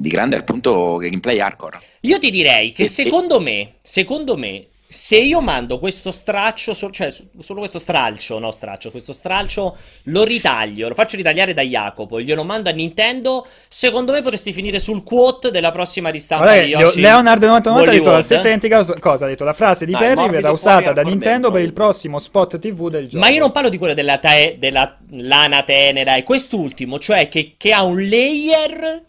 [0.02, 1.80] di grande appunto gameplay hardcore.
[2.02, 7.14] Io ti direi che E- secondo me, secondo me, se io mando questo straccio, cioè
[7.40, 12.24] solo questo stralcio, no straccio, questo stralcio lo ritaglio, lo faccio ritagliare da Jacopo e
[12.24, 16.72] glielo mando a Nintendo, secondo me potresti finire sul quote della prossima ristampa Guarda, di
[16.72, 17.00] Yoshi.
[17.00, 20.30] Leonard 99 ha detto la stessa identica cosa- ha detto la frase di Dai, Perry
[20.30, 23.24] verrà usata da Nintendo per il prossimo spot TV del gioco.
[23.24, 27.54] Ma io non parlo di quello della, te- della lana tenera, è quest'ultimo, cioè che,
[27.56, 29.04] che ha un layer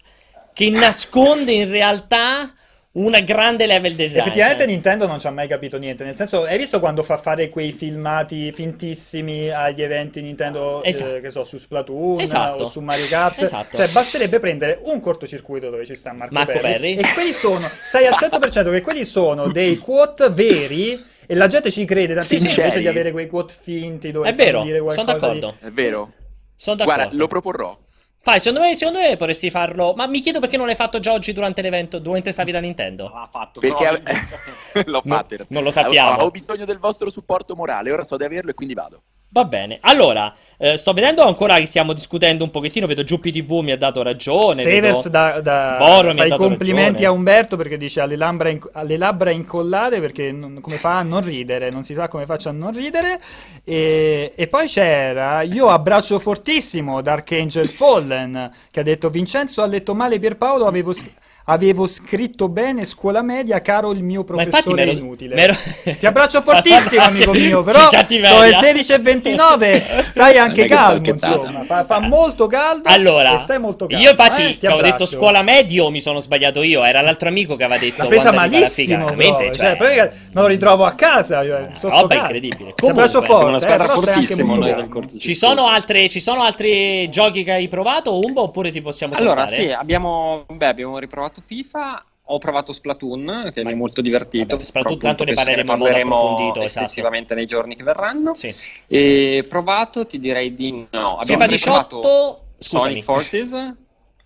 [0.52, 2.52] che nasconde in realtà
[2.94, 4.20] una grande level design.
[4.20, 7.48] Effettivamente Nintendo non ci ha mai capito niente, nel senso, hai visto quando fa fare
[7.48, 11.18] quei filmati fintissimi agli eventi Nintendo, eh, Esatto.
[11.20, 12.64] che so, su Splatoon Esatto.
[12.64, 13.40] o su Mario Kart?
[13.40, 13.78] Esatto.
[13.78, 16.96] Cioè, basterebbe prendere un cortocircuito dove ci sta Marco, Marco Perry.
[16.96, 21.70] e quelli sono, sai al 100% che quelli sono dei quote veri e la gente
[21.70, 22.62] ci crede tantissimo Sinceri.
[22.66, 25.54] invece di avere quei quote finti dove È vero, dire sono qualcosa di- d'accordo.
[25.66, 26.12] È vero?
[26.56, 26.98] Sono d'accordo.
[27.00, 27.78] Guarda, lo proporrò.
[28.24, 29.94] Fai, secondo me, secondo me potresti farlo.
[29.96, 33.10] Ma mi chiedo perché non l'hai fatto già oggi durante l'evento, mentre stavi da Nintendo.
[33.12, 35.34] L'ha fatto, Perché però- ave- l'ho No, fatto.
[35.34, 35.46] realtà.
[35.48, 36.20] non lo sappiamo.
[36.22, 37.90] Ho, ho bisogno del vostro supporto morale.
[37.90, 39.02] Ora so di averlo e quindi vado.
[39.34, 43.60] Va bene, allora, eh, sto vedendo ancora che stiamo discutendo un pochettino, vedo Giuppi TV
[43.60, 47.06] mi ha dato ragione, Severs vedo da, da Borro mi ha dato complimenti ragione.
[47.06, 51.02] a Umberto perché dice alle labbra, inc- alle labbra incollate perché non- come fa a
[51.02, 53.20] non ridere, non si sa come faccia a non ridere.
[53.64, 59.66] E, e poi c'era, io abbraccio fortissimo Dark Angel Fallen che ha detto Vincenzo ha
[59.66, 61.10] letto male Pierpaolo, avevo, s-
[61.46, 65.34] avevo scritto bene scuola media, caro il mio professore m'ero- inutile.
[65.34, 65.54] m'ero-
[65.98, 71.98] Ti abbraccio fortissimo amico mio, però sono le 16.29, stai anche calmo insomma, fa, fa
[72.00, 74.02] molto caldo Allora, e stai molto calmo.
[74.02, 77.56] io infatti eh, ti avevo detto scuola medio mi sono sbagliato io, era l'altro amico
[77.56, 78.70] che aveva detto L'ha presa malissimo,
[79.08, 82.20] figa, veramente, cioè, cioè, me lo ritrovo a casa, cioè, sotto roba casa.
[82.20, 82.74] incredibile.
[82.74, 85.18] Ti abbraccio Comunque, una forte, eh, squadra però anche fortissima noi del cortocircuito.
[85.18, 89.46] Ci sono, altre, ci sono altri giochi che hai provato, Umbo, oppure ti possiamo Allora,
[89.46, 89.62] saltare?
[89.62, 92.04] sì, abbiamo, beh, abbiamo riprovato FIFA.
[92.26, 94.54] Ho provato Splatoon, che Ma- mi è molto divertito.
[94.54, 97.34] Vabbè, Splatoon tanto ne parleremo modo parleremo esatto.
[97.34, 98.34] nei giorni che verranno.
[98.34, 98.52] Sì.
[98.86, 101.16] E provato, ti direi di no.
[101.16, 102.90] Abbiamo FIFA riprovato 18, scusami.
[102.90, 103.52] Sonic Forces.
[103.52, 103.76] Abbiamo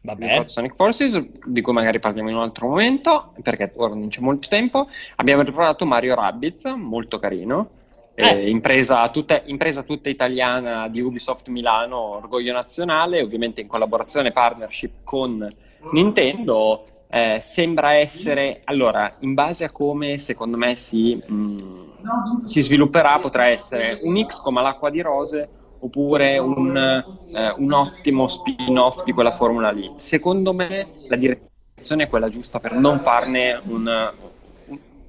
[0.03, 0.27] Vabbè.
[0.27, 4.21] provato Sonic Forces, di cui magari parliamo in un altro momento, perché ora non c'è
[4.21, 4.89] molto tempo.
[5.17, 7.71] Abbiamo riprovato Mario Rabbids, molto carino.
[8.19, 8.29] Eh.
[8.29, 15.05] Eh, impresa, tutta, impresa tutta italiana di Ubisoft Milano, orgoglio nazionale, ovviamente in collaborazione partnership
[15.05, 15.47] con
[15.93, 16.87] Nintendo.
[17.09, 23.47] Eh, sembra essere allora, in base a come secondo me si, mh, si svilupperà, potrà
[23.47, 29.31] essere un X come l'acqua di rose oppure un, eh, un ottimo spin-off di quella
[29.31, 29.93] formula lì.
[29.95, 34.13] Secondo me la direzione è quella giusta per non farne un,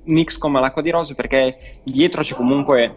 [0.03, 2.95] un X come l'acqua di rose perché dietro c'è comunque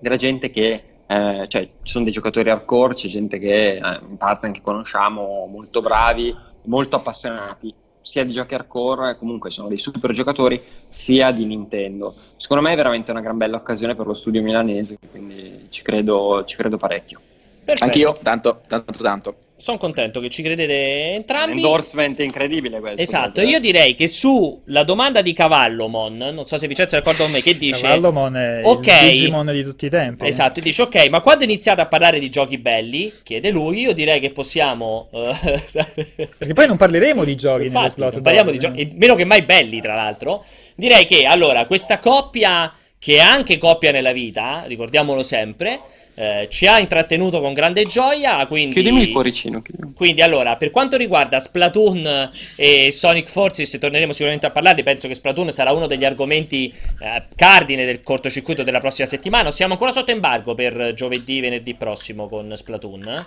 [0.00, 4.16] della gente che eh, cioè ci sono dei giocatori hardcore, c'è gente che eh, in
[4.16, 10.12] parte anche conosciamo, molto bravi, molto appassionati sia di giochi hardcore, comunque sono dei super
[10.12, 12.14] giocatori, sia di Nintendo.
[12.36, 16.44] Secondo me è veramente una gran bella occasione per lo studio milanese, quindi ci credo,
[16.44, 17.20] ci credo parecchio.
[17.64, 17.84] Perfetto.
[17.84, 19.34] Anch'io, tanto, tanto, tanto.
[19.60, 21.56] Sono contento che ci credete Un entrambi.
[21.56, 23.02] endorsement incredibile questo.
[23.02, 23.48] Esatto, proprio.
[23.50, 27.42] io direi che sulla domanda di Cavallomon, non so se Vincenzo è d'accordo con me,
[27.42, 27.82] che dice...
[27.82, 28.86] Cavallomon è Ok.
[28.86, 30.26] il Digimon di tutti i tempi.
[30.26, 34.18] Esatto, dice ok, ma quando iniziate a parlare di giochi belli, chiede lui, io direi
[34.18, 35.08] che possiamo...
[35.12, 35.60] eh,
[36.38, 38.90] Perché poi non parleremo di giochi nello Infatti, slot non parliamo di giochi, eh.
[38.94, 40.42] meno che mai belli, tra l'altro.
[40.74, 45.78] Direi che allora questa coppia, che è anche coppia nella vita, ricordiamolo sempre,
[46.20, 48.44] eh, ci ha intrattenuto con grande gioia.
[48.46, 49.62] Quindi, Chiudimi il cuoricino.
[49.62, 49.94] chiudimi.
[49.94, 54.82] quindi, allora, per quanto riguarda Splatoon e Sonic Forces, torneremo sicuramente a parlarne.
[54.82, 59.50] Penso che Splatoon sarà uno degli argomenti eh, cardine del cortocircuito della prossima settimana.
[59.50, 63.26] Siamo ancora sotto embargo per giovedì, venerdì prossimo con Splatoon.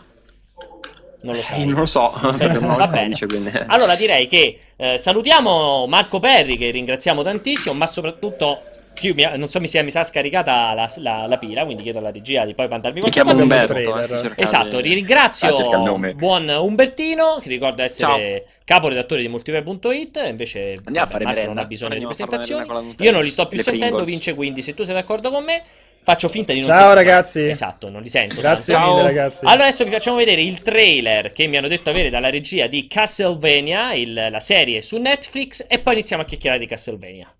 [1.23, 1.62] Non lo sai.
[1.62, 3.08] Eh, non lo so, va bene.
[3.08, 8.63] dice, quindi- Allora direi che eh, salutiamo Marco Perri, che ringraziamo tantissimo, ma soprattutto.
[8.93, 11.84] Più mi ha- non so mi, sia, mi sa scaricata la, la- la pila, quindi
[11.84, 13.43] chiedo alla regia di poi mandarmi Mi qualche chiamo cosa.
[13.43, 14.27] Umberto.
[14.27, 21.10] eh, Esatto, ringrazio Ah, buon Umbertino, che ricordo essere caporedattore di multiplayer.it, invece Andiamo a
[21.10, 21.53] fare Marco merenda.
[21.56, 22.95] non ha bisogno Andiamo di presentazioni.
[22.99, 24.12] Io non li sto più Le sentendo, Pringles.
[24.12, 25.62] vince quindi se tu sei d'accordo con me,
[26.03, 26.95] faccio finta di non Ciao, sentire.
[27.03, 27.41] ragazzi.
[27.47, 28.41] Esatto, non li sento.
[28.41, 28.88] Grazie tanto.
[28.88, 28.95] Ciao.
[28.97, 29.45] mille ragazzi.
[29.45, 32.88] Allora adesso vi facciamo vedere il trailer che mi hanno detto avere dalla regia di
[32.88, 37.34] Castlevania, il- la serie su Netflix, e poi iniziamo a chiacchierare di Castlevania.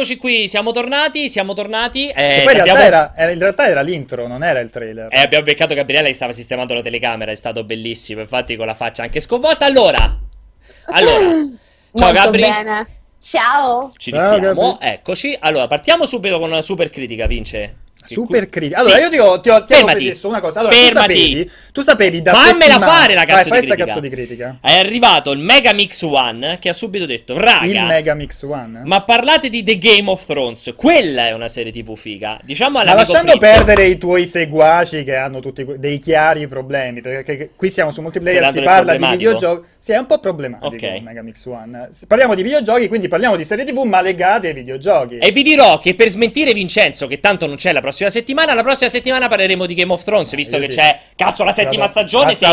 [0.00, 2.12] Eccoci qui, siamo tornati, siamo tornati.
[2.14, 4.70] Che Eh, poi in realtà, abbiamo- era, era- in realtà era l'intro, non era il
[4.70, 5.08] trailer.
[5.10, 8.74] Eh, abbiamo beccato Gabriele che stava sistemando la telecamera, è stato bellissimo, infatti con la
[8.74, 9.64] faccia anche sconvolta.
[9.66, 9.98] Allora,
[10.92, 11.48] allora, ciao
[11.90, 12.86] Molto Gabri, bene.
[13.20, 13.90] Ciao.
[13.96, 14.76] ci Ciao, Gabri.
[14.78, 15.36] eccoci.
[15.40, 17.74] Allora, partiamo subito con una super critica, Vince.
[18.04, 18.80] Super critica.
[18.80, 19.02] Allora, sì.
[19.02, 20.60] io ti ho, ti ho, ti ho chiesto una cosa.
[20.60, 21.12] Allora, Fermati.
[21.12, 22.92] Tu sapevi, tu sapevi da Fammela settimana...
[22.92, 24.58] fare la cazzo, Vai, di cazzo di critica.
[24.60, 27.66] È arrivato il Mega Mix One che ha subito detto, raga...
[27.66, 28.82] Il Mega Mix One?
[28.84, 30.72] Ma parlate di The Game of Thrones.
[30.76, 32.38] Quella è una serie TV figa.
[32.42, 37.50] Diciamo Ma lasciando Fritto, perdere i tuoi seguaci che hanno tutti dei chiari problemi, perché
[37.54, 39.66] qui siamo su multiplayer, si parla di videogiochi...
[39.78, 41.00] Sì, è un po' problematico okay.
[41.00, 41.88] Mega Mix One.
[42.06, 45.18] Parliamo di videogiochi, quindi parliamo di serie TV ma legate ai videogiochi.
[45.18, 48.62] E vi dirò che per smentire Vincenzo, che tanto non c'è la prossima settimana, la
[48.62, 52.34] prossima settimana parleremo di Game of Thrones, visto Io che c'è, cazzo, la settima stagione.
[52.34, 52.46] Se,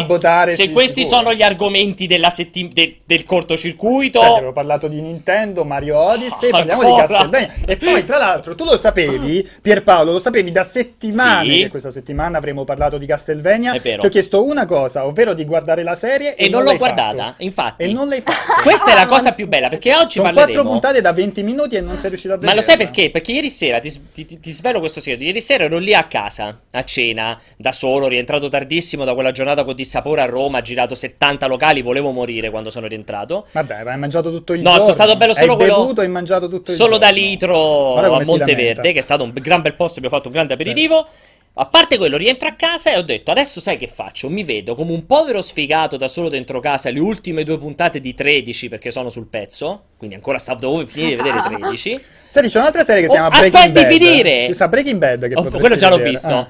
[0.50, 1.22] se questi sicuro.
[1.22, 4.20] sono gli argomenti setti- de- del cortocircuito...
[4.20, 7.06] Cioè, avevo parlato di Nintendo, Mario Odyssey, oh, parliamo ancora.
[7.06, 7.54] di Castlevania.
[7.66, 11.60] E poi, tra l'altro, tu lo sapevi, Pierpaolo, lo sapevi da settimane sì.
[11.64, 13.74] che questa settimana avremo parlato di Castlevania.
[13.74, 14.02] È vero.
[14.02, 16.78] Ti ho chiesto una cosa, ovvero di guardare la serie e, e non, non l'ho
[16.78, 17.24] guardata.
[17.24, 17.44] Fatto.
[17.44, 17.84] Infatti.
[17.84, 18.62] E non l'hai fatto.
[18.64, 20.54] Questa è la cosa più bella, perché oggi Sono parleremo...
[20.54, 22.54] quattro puntate da 20 minuti e non sei riuscito a vedere.
[22.54, 23.10] Ma lo sai perché?
[23.10, 26.60] Perché ieri sera, ti, ti, ti, svelo questo segreto, ieri sera ero lì a casa,
[26.72, 31.48] a cena, da solo, rientrato tardissimo da quella giornata con dissapore a Roma, girato 70
[31.48, 33.48] locali, volevo morire quando sono rientrato.
[33.52, 34.86] Vabbè, ma hai mangiato tutto il no, giorno.
[34.86, 35.78] No, sono stato bello solo hai quello...
[35.78, 37.06] bevuto e mangiato tutto il solo giorno.
[37.06, 40.54] da litro a Monteverde, che è stato un gran bel posto, abbiamo fatto un grande
[40.54, 41.08] aperitivo.
[41.10, 41.34] Sì.
[41.58, 44.28] A parte quello, rientro a casa e ho detto, adesso sai che faccio?
[44.28, 48.14] Mi vedo come un povero sfigato da solo dentro casa le ultime due puntate di
[48.14, 52.02] 13 perché sono sul pezzo, quindi ancora stavo, dovevo finire di vedere 13.
[52.28, 53.78] Senti, c'è un'altra serie che si oh, chiama Breaking Bad.
[53.78, 54.46] Aspetti finire!
[54.48, 56.28] Ci sta Breaking Bad che oh, Quello già l'ho visto.
[56.28, 56.48] Ah.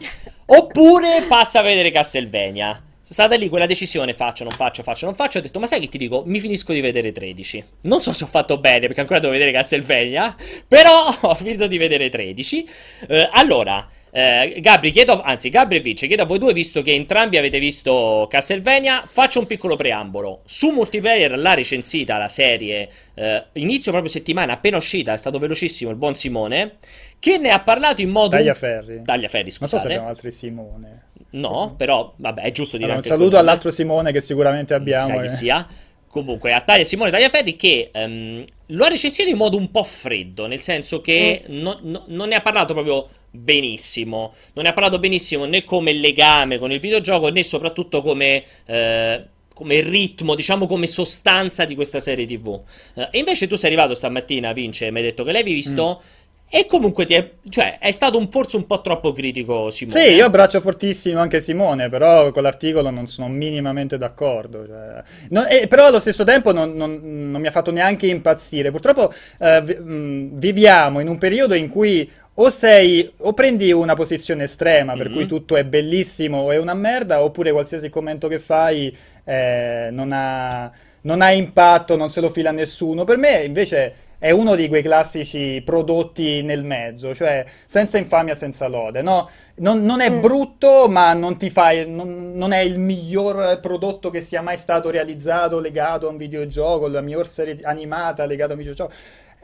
[0.47, 2.69] Oppure passa a vedere Castlevania.
[3.05, 5.37] Sono stata lì quella decisione, faccio, non faccio, faccio, non faccio.
[5.37, 6.23] Ho detto, ma sai che ti dico?
[6.25, 7.63] Mi finisco di vedere 13.
[7.81, 10.35] Non so se ho fatto bene, perché ancora devo vedere Castlevania.
[10.67, 12.69] Però ho finito di vedere 13.
[13.07, 16.93] Eh, allora, eh, Gabri, chiedo, anzi, Gabri e Vince, chiedo a voi due, visto che
[16.93, 20.39] entrambi avete visto Castlevania, faccio un piccolo preambolo.
[20.45, 25.91] Su multiplayer l'ha recensita la serie, eh, inizio proprio settimana, appena uscita, è stato velocissimo
[25.91, 26.77] il buon Simone,
[27.19, 28.37] che ne ha parlato in modo...
[28.37, 29.01] Tagliaferri.
[29.03, 29.71] Tagliaferri, scusate.
[29.73, 31.01] Non so se abbiamo altri Simone.
[31.31, 35.07] No, però, vabbè, è giusto dire allora, Un saluto all'altro Simone che sicuramente abbiamo.
[35.07, 35.21] Sai eh.
[35.23, 35.67] che sia.
[36.15, 40.47] Comunque, a Taglia Simone Tagliaferri che um, lo ha recensito in modo un po' freddo,
[40.47, 41.59] nel senso che mm.
[41.59, 44.33] no, no, non ne ha parlato proprio benissimo.
[44.53, 49.25] Non ne ha parlato benissimo né come legame con il videogioco né soprattutto come, eh,
[49.53, 52.61] come ritmo, diciamo come sostanza di questa serie TV.
[52.93, 56.01] Eh, e invece tu sei arrivato stamattina, Vince, e mi hai detto che l'hai visto.
[56.01, 56.23] Mm.
[56.47, 59.99] E comunque ti è, cioè, è stato un, forse un po' troppo critico Simone.
[59.99, 64.65] Sì, io abbraccio fortissimo anche Simone, però con l'articolo non sono minimamente d'accordo.
[64.65, 66.99] Cioè, non, eh, però allo stesso tempo non, non,
[67.31, 68.69] non, mi ha fatto neanche impazzire.
[68.69, 74.93] Purtroppo eh, viviamo in un periodo in cui o sei o prendi una posizione estrema
[74.93, 75.15] per mm-hmm.
[75.15, 80.11] cui tutto è bellissimo o è una merda, oppure qualsiasi commento che fai eh, non,
[80.11, 83.03] ha, non, ha, impatto, non se lo fila nessuno.
[83.03, 88.67] Per me invece è uno di quei classici prodotti nel mezzo, cioè senza infamia, senza
[88.67, 89.01] lode.
[89.01, 89.29] No?
[89.55, 90.19] Non, non, è mm.
[90.19, 94.89] brutto, ma non, ti fai, non, non, è il miglior prodotto che sia mai stato
[94.89, 98.93] realizzato legato a un videogioco, la miglior serie animata legata a un videogioco.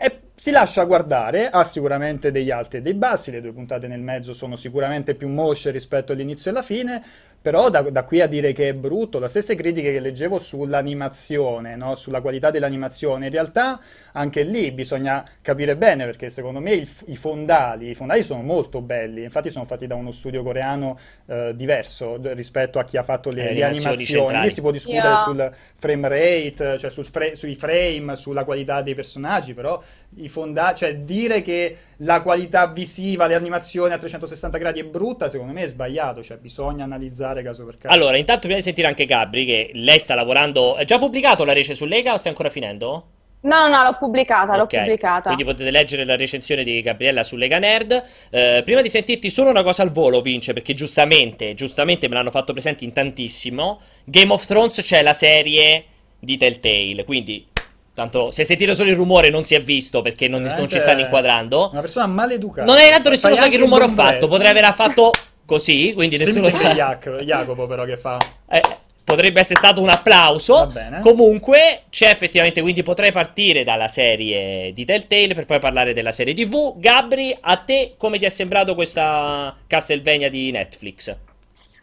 [0.03, 3.99] E si lascia guardare, ha sicuramente degli alti e dei bassi, le due puntate nel
[3.99, 7.03] mezzo sono sicuramente più mosce rispetto all'inizio e alla fine,
[7.41, 11.75] però da, da qui a dire che è brutto, le stesse critiche che leggevo sull'animazione,
[11.75, 11.95] no?
[11.95, 13.79] sulla qualità dell'animazione, in realtà
[14.11, 18.81] anche lì bisogna capire bene perché secondo me il, i fondali, i fondali sono molto
[18.81, 23.31] belli, infatti sono fatti da uno studio coreano eh, diverso rispetto a chi ha fatto
[23.31, 25.17] le, eh, le animazioni, lì si può discutere yeah.
[25.17, 29.81] sul frame rate, cioè sul fra- sui frame, sulla qualità dei personaggi, però
[30.17, 35.29] i fondati, cioè dire che la qualità visiva, le animazioni a 360 gradi è brutta,
[35.29, 37.95] secondo me è sbagliato, cioè bisogna analizzare caso per caso.
[37.95, 41.53] Allora, intanto prima di sentire anche Gabri, che lei sta lavorando, è già pubblicato la
[41.53, 43.05] rece su Lega o stai ancora finendo?
[43.41, 45.33] No, no, no, l'ho pubblicata, l'ho pubblicata.
[45.33, 48.03] Quindi potete leggere la recensione di Gabriella su Lega Nerd.
[48.29, 52.29] Eh, prima di sentirti solo una cosa al volo, Vince, perché giustamente, giustamente me l'hanno
[52.29, 53.81] fatto presente in tantissimo.
[54.03, 55.85] Game of Thrones c'è la serie
[56.19, 57.47] di Telltale, quindi
[57.93, 61.01] Tanto se sentite solo il rumore non si è visto perché non, non ci stanno
[61.01, 61.69] inquadrando.
[61.71, 62.65] Una persona maleducata.
[62.65, 64.27] Non è tanto nessuno sa che rumore ho fatto.
[64.27, 65.11] Potrei aver fatto
[65.45, 66.71] così, quindi sì, nessuno sa.
[66.71, 68.17] Jac- Jacopo però che fa.
[68.49, 68.61] Eh,
[69.03, 70.71] potrebbe essere stato un applauso.
[71.01, 76.33] Comunque c'è effettivamente, quindi potrei partire dalla serie di Telltale per poi parlare della serie
[76.33, 76.79] TV.
[76.79, 81.13] Gabri, a te come ti è sembrato questa Castlevania di Netflix?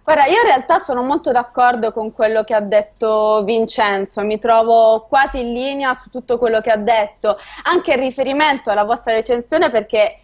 [0.09, 5.05] Guarda, io in realtà sono molto d'accordo con quello che ha detto Vincenzo, mi trovo
[5.07, 9.71] quasi in linea su tutto quello che ha detto, anche in riferimento alla vostra recensione
[9.71, 10.21] perché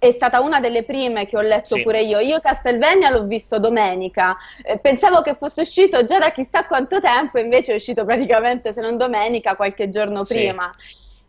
[0.00, 1.82] è stata una delle prime che ho letto sì.
[1.82, 2.18] pure io.
[2.18, 7.38] Io Castelvania l'ho visto domenica, eh, pensavo che fosse uscito già da chissà quanto tempo,
[7.38, 10.74] invece è uscito praticamente, se non domenica, qualche giorno prima.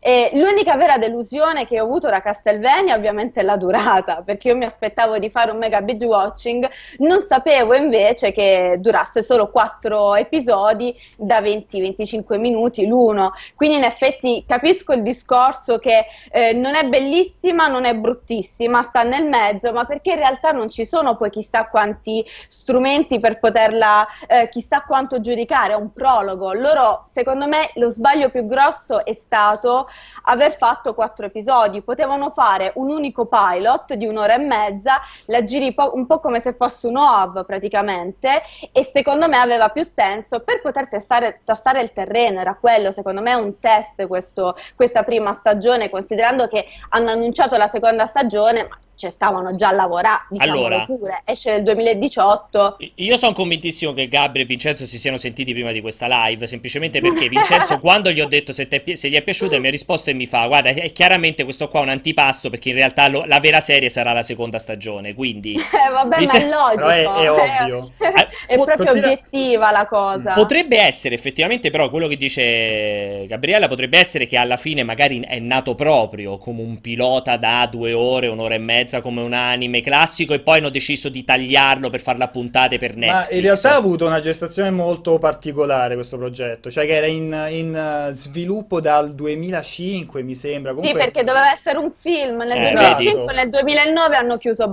[0.04, 4.58] E l'unica vera delusione che ho avuto da Castlevania ovviamente è la durata, perché io
[4.58, 6.68] mi aspettavo di fare un mega binge watching,
[6.98, 13.34] non sapevo invece che durasse solo 4 episodi da 20-25 minuti l'uno.
[13.56, 19.04] Quindi in effetti capisco il discorso che eh, non è bellissima, non è bruttissima, sta
[19.04, 24.08] nel mezzo, ma perché in realtà non ci sono poi chissà quanti strumenti per poterla
[24.26, 26.54] eh, chissà quanto giudicare, è un prologo.
[26.54, 29.90] Loro, secondo me, lo sbaglio più grosso è stato
[30.24, 31.82] aver fatto quattro episodi.
[31.82, 36.40] Potevano fare un unico pilot di un'ora e mezza, la giri po- un po' come
[36.40, 41.82] se fosse un OAV praticamente, e secondo me aveva più senso per poter testare, tastare
[41.82, 42.40] il terreno.
[42.40, 47.68] Era quello, secondo me, un test questo, questa prima stagione, considerando che hanno annunciato la
[47.68, 48.68] seconda stagione,
[49.02, 50.86] ma ci stavano già a lavorare, diciamo Allora.
[50.86, 52.78] pure, esce nel 2018.
[52.96, 57.02] Io sono convintissimo che Gabri e Vincenzo si siano sentiti prima di questa live, semplicemente
[57.02, 60.10] perché Vincenzo, quando gli ho detto se, te- se gli è piaciuta, mi ha risposto
[60.10, 63.24] e mi fa: Guarda, è chiaramente questo qua è un antipasto perché in realtà lo-
[63.26, 65.14] la vera serie sarà la seconda stagione.
[65.14, 66.90] Quindi Eh, vabbè, Mi ma se- è logico.
[66.90, 67.92] È- è ovvio.
[68.48, 70.34] È, Eh, po- proprio considera- obiettiva la cosa.
[70.34, 75.40] Potrebbe essere effettivamente, però, quello che dice Gabriella, potrebbe essere che alla fine magari è
[75.40, 80.34] nato proprio come un pilota da due ore, un'ora e mezza, come un anime classico,
[80.34, 83.30] e poi hanno deciso di tagliarlo per farla a puntate per Netflix.
[83.30, 87.48] Ma in realtà ha avuto una gestazione molto particolare questo progetto, cioè che era in,
[87.52, 90.72] in, eh, sviluppo dal 2005, mi sembra.
[90.72, 92.38] Sì, Comunque, perché doveva essere un film.
[92.42, 93.34] Nel Eh, 2005 vedi.
[93.36, 94.68] nel 2009 hanno chiuso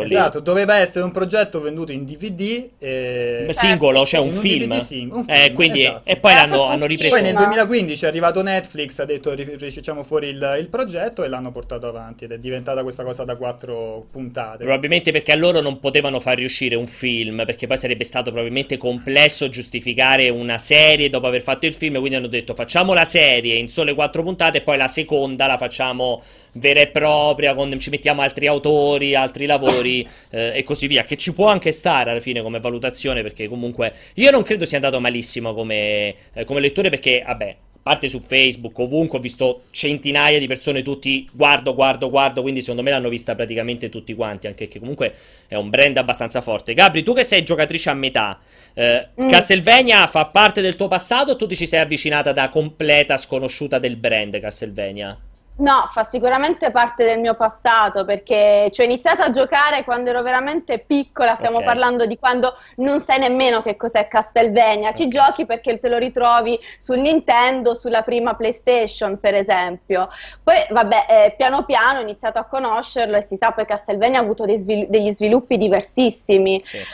[0.00, 0.04] lì.
[0.04, 3.42] Esatto, doveva essere un progetto venduto in DVD e...
[3.46, 4.68] Beh, singolo, cioè un un film.
[4.68, 6.00] DVD sing- un Eh, film, quindi- esatto.
[6.04, 7.10] E poi l'hanno hanno ripreso.
[7.14, 7.48] Poi nel Insomma.
[7.52, 11.86] 2015 è arrivato Netflix, ha detto ri- rifacciamo fuori il, il progetto e l'hanno portato
[11.86, 14.64] avanti ed è diventata questa cosa da quattro puntate.
[14.64, 18.76] Probabilmente perché a loro non potevano far riuscire un film, perché poi sarebbe stato probabilmente
[18.76, 23.56] complesso giustificare una serie dopo aver fatto il film, quindi hanno detto facciamo la serie
[23.56, 26.22] in sole quattro puntate e poi la seconda la facciamo
[26.52, 31.16] vera e propria, con- ci mettiamo altri autori, altri lavori eh, e così via, che
[31.16, 35.00] ci può anche stare alla fine come valutazione, perché comunque io non credo sia andato
[35.00, 37.56] malissimo come, eh, come lettore, perché vabbè...
[37.82, 42.82] Parte su Facebook, ovunque ho visto centinaia di persone tutti guardo, guardo, guardo, quindi secondo
[42.82, 45.14] me l'hanno vista praticamente tutti quanti, anche che comunque
[45.48, 46.74] è un brand abbastanza forte.
[46.74, 48.38] Gabri, tu che sei giocatrice a metà,
[48.74, 49.28] eh, Mm.
[49.28, 53.78] Castlevania fa parte del tuo passato o tu ti ci sei avvicinata da completa sconosciuta
[53.78, 55.18] del brand Castlevania?
[55.54, 60.22] No, fa sicuramente parte del mio passato perché ci ho iniziato a giocare quando ero
[60.22, 61.64] veramente piccola, stiamo Ok.
[61.64, 65.08] parlando di quando non sai nemmeno che cos'è Castlevania, ci Ok.
[65.08, 70.08] giochi perché te lo ritrovi sul Nintendo, sulla prima PlayStation per esempio.
[70.42, 74.22] Poi vabbè, eh, piano piano ho iniziato a conoscerlo e si sa poi Castlevania ha
[74.22, 76.62] avuto svil- degli sviluppi diversissimi.
[76.64, 76.78] Sì.
[76.78, 76.86] Eh,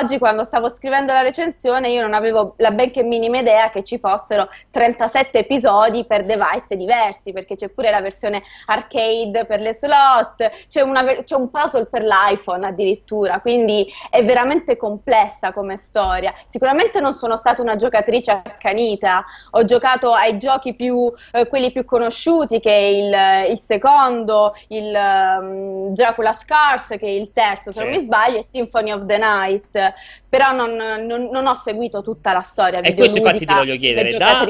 [0.00, 3.98] oggi quando stavo scrivendo la recensione io non avevo la benché minima idea che ci
[3.98, 10.50] fossero 37 episodi per device diversi, perché c'è pure la versione arcade per le slot,
[10.68, 16.34] c'è, una c'è un puzzle per l'iPhone addirittura, quindi è veramente complessa come storia.
[16.46, 21.84] Sicuramente non sono stata una giocatrice accanita, ho giocato ai giochi più, eh, quelli più
[21.84, 27.78] conosciuti, che è il, il secondo, il ehm, Dracula Scars, che è il terzo, se
[27.78, 27.84] Sì.
[27.84, 29.94] non mi sbaglio, e Symphony of the Night,
[30.28, 34.16] però non, non- non ho seguito tutta la storia E questo infatti ti voglio chiedere,
[34.16, 34.44] da.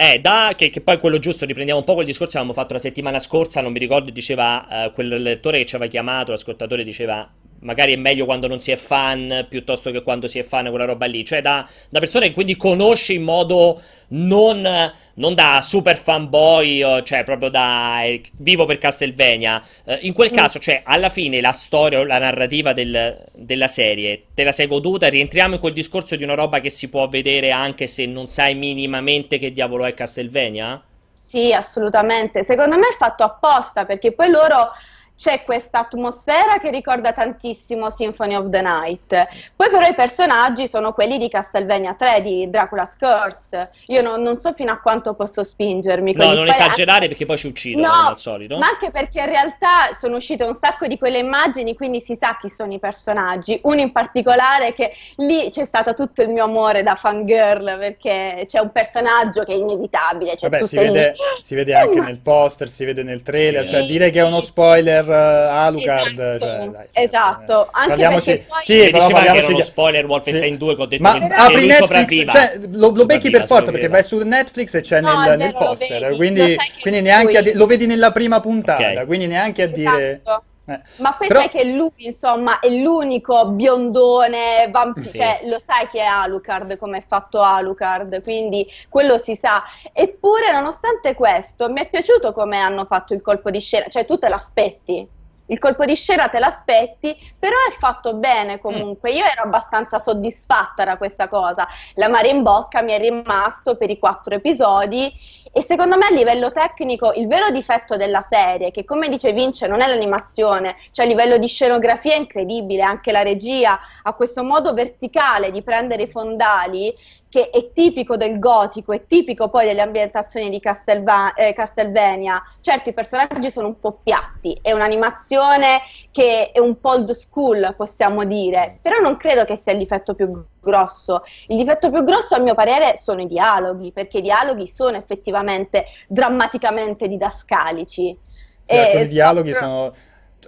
[0.00, 2.72] Eh, da, che, che poi quello giusto, riprendiamo un po' quel discorso che avevamo fatto
[2.72, 6.84] la settimana scorsa, non mi ricordo, diceva eh, quel lettore che ci aveva chiamato, l'ascoltatore
[6.84, 7.28] diceva
[7.60, 10.84] magari è meglio quando non si è fan piuttosto che quando si è fan quella
[10.84, 13.80] roba lì, cioè da, da persone che quindi conosce in modo
[14.10, 14.66] non,
[15.14, 19.62] non da super fanboy, cioè proprio da eh, vivo per Castlevania.
[19.84, 20.34] Eh, in quel Mm.
[20.34, 24.66] caso, cioè alla fine la storia o la narrativa del- della serie te la sei
[24.66, 25.08] goduta?
[25.08, 28.54] Rientriamo in quel discorso di una roba che si può vedere anche se non sai
[28.54, 30.82] minimamente che diavolo è Castlevania?
[31.10, 32.44] Sì, assolutamente.
[32.44, 34.70] Secondo me è fatto apposta perché poi loro
[35.18, 39.26] c'è questa atmosfera che ricorda tantissimo Symphony of the Night.
[39.56, 43.70] Poi però i personaggi sono quelli di Castlevania 3, di Dracula's Curse.
[43.86, 46.12] Io non, non so fino a quanto posso spingermi.
[46.12, 48.58] No, non esagerare perché poi ci uccidono No, come al solito.
[48.58, 52.36] Ma anche perché in realtà sono uscite un sacco di quelle immagini, quindi si sa
[52.40, 53.58] chi sono i personaggi.
[53.64, 58.60] Uno in particolare che lì c'è stato tutto il mio amore da fangirl, perché c'è
[58.60, 60.36] un personaggio che è inevitabile.
[60.36, 63.70] Cioè Vabbè, si vede, si vede anche "Oh, nel poster, si vede nel trailer, Sì.
[63.70, 68.30] cioè dire che è uno spoiler uh, Alucard, Esatto, cioè, dai, esatto, eh, anche parliamoci-
[68.30, 70.58] perché poi- sì, però diceva che era parliamoci uno spoiler Wolfenstein sì.
[70.58, 72.32] 2 che ho detto Ma che, che apri lui Netflix, sopravviva.
[72.32, 75.52] cioè, lo, lo becchi per forza perché vai su Netflix e c'è No, nel, nel
[75.54, 79.06] poster, vedi, quindi, quindi neanche a lo vedi nella prima puntata, Ok.
[79.06, 80.20] quindi neanche a dire...
[80.22, 80.42] Esatto.
[80.68, 85.16] Eh, Ma poi però- sai che lui, insomma, è l'unico biondone vampiro, Sì.
[85.16, 89.62] cioè lo sai che è Alucard, come è fatto Alucard, quindi quello si sa.
[89.92, 94.18] Eppure, nonostante questo, mi è piaciuto come hanno fatto il colpo di scena, cioè tu
[94.18, 95.08] te l'aspetti.
[95.50, 99.10] Il colpo di scena te l'aspetti, però è fatto bene comunque.
[99.12, 101.66] Io ero abbastanza soddisfatta da questa cosa.
[101.94, 105.10] La mare in bocca mi è rimasto per i quattro episodi
[105.50, 109.66] e secondo me a livello tecnico il vero difetto della serie, che come dice Vince
[109.66, 114.44] non è l'animazione, cioè a livello di scenografia è incredibile, anche la regia ha questo
[114.44, 116.94] modo verticale di prendere i fondali
[117.30, 122.42] che è tipico del gotico, è tipico poi delle ambientazioni di Castelva- eh, Castlevania.
[122.60, 127.74] Certo i personaggi sono un po' piatti, è un'animazione che è un po' old school
[127.76, 131.22] possiamo dire, però non credo che sia il difetto più grosso.
[131.48, 135.86] Il difetto più grosso, a mio parere, sono i dialoghi, perché i dialoghi sono effettivamente
[136.06, 138.16] drammaticamente didascalici.
[138.64, 139.92] Cioè, E con i dialoghi sono...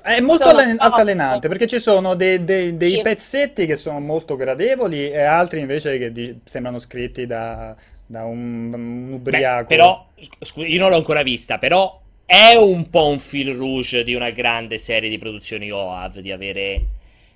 [0.03, 3.01] È molto sono allen- altalenante perché ci sono dei, dei- dei Sì.
[3.03, 7.75] pezzetti che sono molto gradevoli e altri invece che di- sembrano scritti da,
[8.07, 9.67] da un, un Beh, ubriaco.
[9.67, 10.07] però,
[10.41, 14.31] scusa, io non l'ho ancora vista, però è un po' un fil rouge di una
[14.31, 16.83] grande serie di produzioni OAV di avere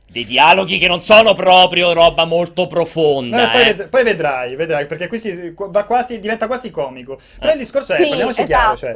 [0.07, 3.49] dei dialoghi che non sono proprio roba molto No, profonda.
[3.51, 3.75] poi, eh.
[3.75, 7.19] ved- poi vedrai, vedrai, perché qui si, va quasi, diventa quasi comico.
[7.39, 7.55] Però Eh.
[7.55, 8.93] il discorso è, Sì, parliamoci chiaro, cioè,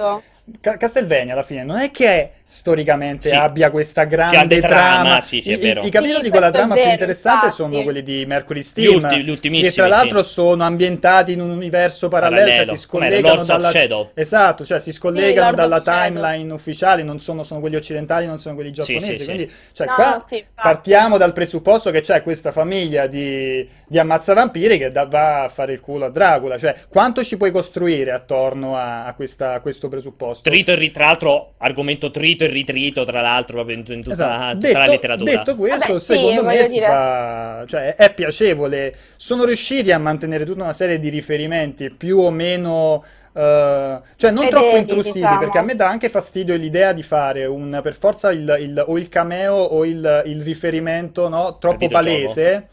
[0.61, 3.35] Ca- Castlevania alla fine non è che storicamente Sì.
[3.35, 5.21] abbia questa grande, Grande trama, trama.
[5.21, 5.83] sì, sì, I, è vero.
[5.83, 7.63] i- i capitoli Sì, con la questo è trama più vero, interessante infatti.
[7.63, 10.33] sono quelli di Mercury Gli Steam, ulti- gli ultimissimi, che tra l'altro sì.
[10.33, 12.77] sono ambientati in un universo parallelo, cioè Parallelo.
[12.77, 13.11] si Com'era?
[13.17, 14.11] scollegano dalla Shadow?
[14.15, 18.71] Esatto, cioè si scollegano dalla timeline ufficiale, non sono, sono quelli occidentali, non sono quelli
[18.73, 19.25] giapponesi, sì, sì.
[19.27, 20.17] quindi cioè, No, qua
[20.55, 25.75] partiamo dal presupposto che c'è questa famiglia di, di ammazzavampiri che da- va a fare
[25.75, 29.89] il culo a Dracula, cioè quanto ci puoi costruire attorno a, a questa- a questo
[29.89, 30.37] presupposto?
[30.43, 34.13] Trito e ri- tra l'altro, argomento trito e ritrito, tra l'altro, proprio in, in tutta,
[34.13, 34.55] Esatto.
[34.59, 35.31] tutta la Detto- letteratura.
[35.33, 38.95] Detto questo, Vabbè, sì, secondo me voglio si dire- fa, cioè, è piacevole.
[39.17, 43.05] Sono riusciti a mantenere tutta una serie di riferimenti più o meno.
[43.35, 45.39] eh, cioè non Fedeli, troppo intrusivi diciamo.
[45.39, 48.99] perché a me dà anche fastidio l'idea di fare un per forza il, il- o
[48.99, 52.67] il cameo o il, il riferimento no, troppo palese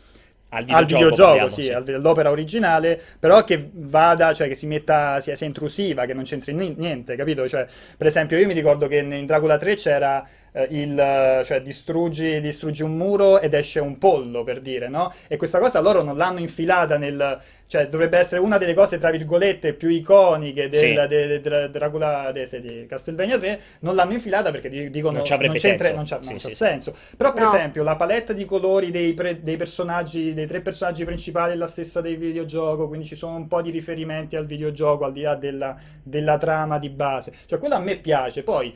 [0.56, 1.72] Al al videogioco, videogioco, parliamo, sì, sì.
[1.74, 6.24] al- all'opera originale, però che vada, cioè che si metta, sia, sia intrusiva, che non
[6.24, 7.48] c'entri ni- niente, capito?
[7.48, 7.66] Cioè,
[7.98, 10.26] per esempio, io mi ricordo che in Dracula 3 c'era
[10.56, 15.14] eh, il, cioè, distruggi, distruggi un muro ed esce un pollo, per dire, no?
[15.28, 19.12] E questa cosa loro non l'hanno infilata nel, cioè, dovrebbe essere una delle cose, tra
[19.12, 20.94] virgolette, più iconiche del, Sì.
[21.08, 25.26] de- de- Dracula de- se- di Castlevania 3, non l'hanno infilata perché di- dicono Non
[25.30, 25.96] avrebbe c'entra- senso.
[25.98, 26.56] non c'ha, Sì, non c'ha sì, sì.
[26.56, 26.96] senso.
[27.18, 27.50] Però, per No.
[27.50, 31.68] esempio, la palette di colori dei, pre- dei personaggi, dei tre personaggi principali è la
[31.68, 35.36] stessa del videogioco, quindi ci sono un po' di riferimenti al videogioco, al di là
[35.36, 37.34] della, della trama di base.
[37.46, 38.44] Cioè, quello a me piace.
[38.44, 38.74] Poi,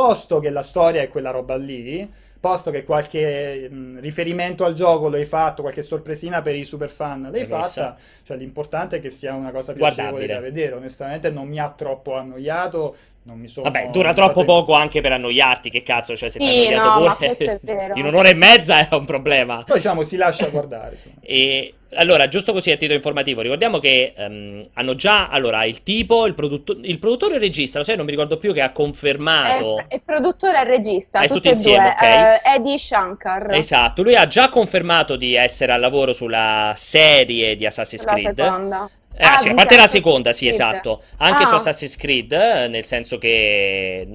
[0.00, 5.10] posto che la storia è quella roba lì, posto che qualche mh, riferimento al gioco
[5.10, 9.34] l'hai fatto, qualche sorpresina per i super fan l'hai fatta, cioè l'importante è che sia
[9.34, 10.32] una cosa piacevole Guardabile.
[10.32, 10.74] da vedere.
[10.74, 13.70] Onestamente non mi ha troppo annoiato, non mi sono...
[13.70, 16.88] Vabbè, dura troppo poco anche per annoiarti, che cazzo, cioè se ti Sì, hai annoiato
[17.00, 17.60] no, pure è
[17.98, 19.62] in un'ora e mezza è un problema.
[19.64, 20.98] Poi diciamo si lascia guardare.
[21.22, 26.24] E allora, giusto così a titolo informativo, ricordiamo che ehm, hanno già allora il tipo,
[26.26, 28.70] il, produtto- il produttore e il regista, lo sai, non mi ricordo più che ha
[28.70, 29.78] confermato.
[29.78, 32.08] È, è produttore e regista, È tutti tutti insieme, due.
[32.08, 32.42] ok.
[32.44, 33.52] Eh, Eddie Shankar.
[33.54, 38.40] Esatto, lui ha già confermato di essere al lavoro sulla serie di Assassin's La Creed.
[38.40, 38.90] seconda.
[39.22, 41.02] Eh, Ah, sì, a parte la seconda, sì, esatto.
[41.18, 41.46] Anche Ah.
[41.46, 44.06] su Assassin's Creed, eh, nel senso che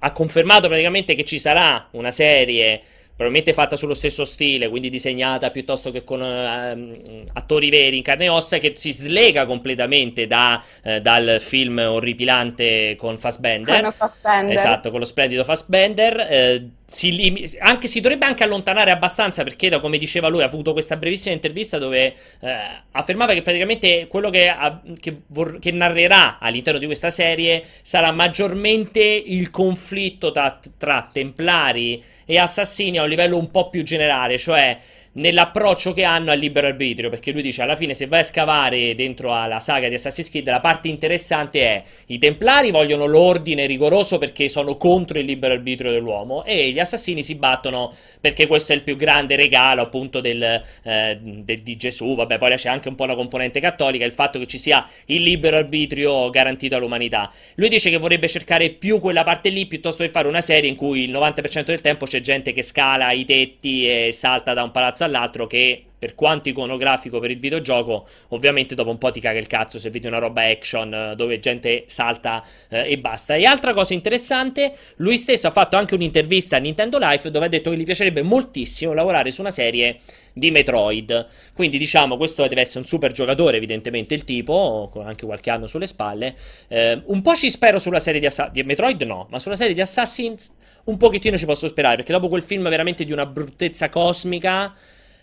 [0.00, 2.80] ha confermato praticamente che ci sarà una serie
[3.20, 8.24] probabilmente fatta sullo stesso stile, quindi disegnata piuttosto che con ehm, attori veri in carne
[8.24, 13.82] e ossa, che si slega completamente da, eh, dal film orripilante con Fassbender.
[13.82, 14.54] Con Fassbender.
[14.54, 16.26] Esatto, con lo splendido Fassbender.
[16.30, 20.72] eh, si anche, si dovrebbe anche allontanare abbastanza perché, da come diceva lui, ha avuto
[20.72, 22.56] questa brevissima intervista dove eh,
[22.90, 28.10] affermava che praticamente quello che, ha- che vor- che narrerà all'interno di questa serie sarà
[28.10, 34.78] maggiormente il conflitto tra, tra templari e assassini a livello un po' più generale, cioè
[35.12, 38.94] nell'approccio che hanno al libero arbitrio, perché lui dice alla fine se vai a scavare
[38.94, 44.18] dentro alla saga di Assassin's Creed la parte interessante è i templari vogliono l'ordine rigoroso
[44.18, 48.76] perché sono contro il libero arbitrio dell'uomo e gli assassini si battono perché questo è
[48.76, 52.94] il più grande regalo appunto del, eh, del- di Gesù, vabbè poi c'è anche un
[52.94, 57.32] po' la componente cattolica, il fatto che ci sia il libero arbitrio garantito all'umanità.
[57.56, 60.76] Lui dice che vorrebbe cercare più quella parte lì piuttosto che fare una serie in
[60.76, 64.70] cui il 90% del tempo c'è gente che scala i tetti e salta da un
[64.70, 69.20] palazzo spazio all'altro che per quanto iconografico per il videogioco, ovviamente dopo un po' ti
[69.20, 73.34] caga il cazzo se vedi una roba action eh, dove gente salta eh, e basta.
[73.34, 77.48] E altra cosa interessante, lui stesso ha fatto anche un'intervista a Nintendo Life dove ha
[77.48, 79.98] detto che gli piacerebbe moltissimo lavorare su una serie
[80.32, 81.26] di Metroid.
[81.52, 85.66] Quindi diciamo, questo deve essere un super giocatore, evidentemente il tipo, con anche qualche anno
[85.66, 86.34] sulle spalle.
[86.68, 89.74] Eh, un po' ci spero sulla serie di, Assa- di Metroid, no, ma sulla serie
[89.74, 90.50] di Assassin's
[90.90, 94.74] un pochettino ci posso sperare, perché dopo quel film veramente di una bruttezza cosmica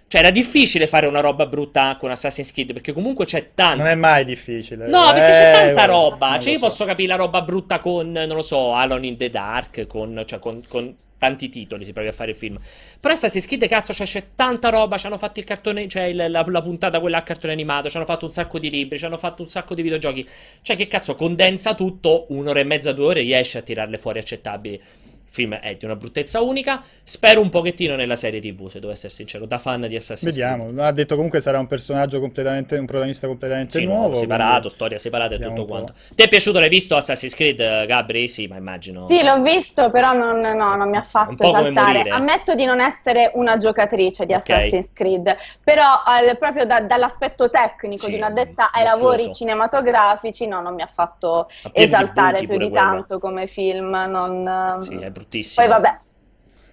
[0.10, 3.80] cioè, era difficile fare una roba brutta con Assassin's Creed, perché comunque c'è tanto.
[3.84, 4.88] Non è mai difficile.
[4.88, 6.40] No, perché c'è Eh, tanta roba.
[6.40, 6.66] Cioè, io so.
[6.68, 10.40] posso capire la roba brutta con, non lo so, Alone in the Dark, con, cioè,
[10.40, 12.58] con, con tanti titoli si provi a fare il film.
[13.02, 14.98] Però Assassin's Creed, cazzo, cioè, c'è tanta roba.
[14.98, 17.90] Ci hanno fatto il cartone, cioè il- la, la puntata quella a cartone animato.
[17.90, 20.26] Ci hanno fatto un sacco di libri, ci hanno fatto un sacco di videogiochi.
[20.62, 24.82] Cioè, che cazzo, condensa tutto, un'ora e mezza, due ore, riesce a tirarle fuori accettabili.
[25.30, 26.82] Il film è di una bruttezza unica.
[27.04, 30.56] Spero un pochettino nella serie TV, se devo essere sincero, da fan di Assassin's Creed.
[30.58, 30.82] Vediamo.
[30.84, 34.16] Ha detto comunque sarà un personaggio completamente, un protagonista completamente Sì, nuovo.
[34.16, 35.94] separato, quindi- storia separata e tutto quanto.
[36.16, 36.60] Ti è piaciuto?
[36.60, 38.30] L'hai visto Assassin's Creed, eh, Gabri?
[38.30, 39.06] Sì, ma immagino.
[39.06, 42.10] Sì, l'ho visto, però non, no, non mi ha fatto esaltare.
[42.10, 44.50] Ammetto di non essere una giocatrice di Ok.
[44.50, 49.16] Assassin's Creed, però al- proprio da- dall'aspetto tecnico Sì, di un'addetta ai mostruoso.
[49.18, 52.74] lavori cinematografici, no, non mi ha fatto esaltare più di quello.
[52.74, 53.90] tanto come film.
[54.08, 55.66] Non, Sì, è bruttissimo.
[55.66, 56.00] Poi vabbè,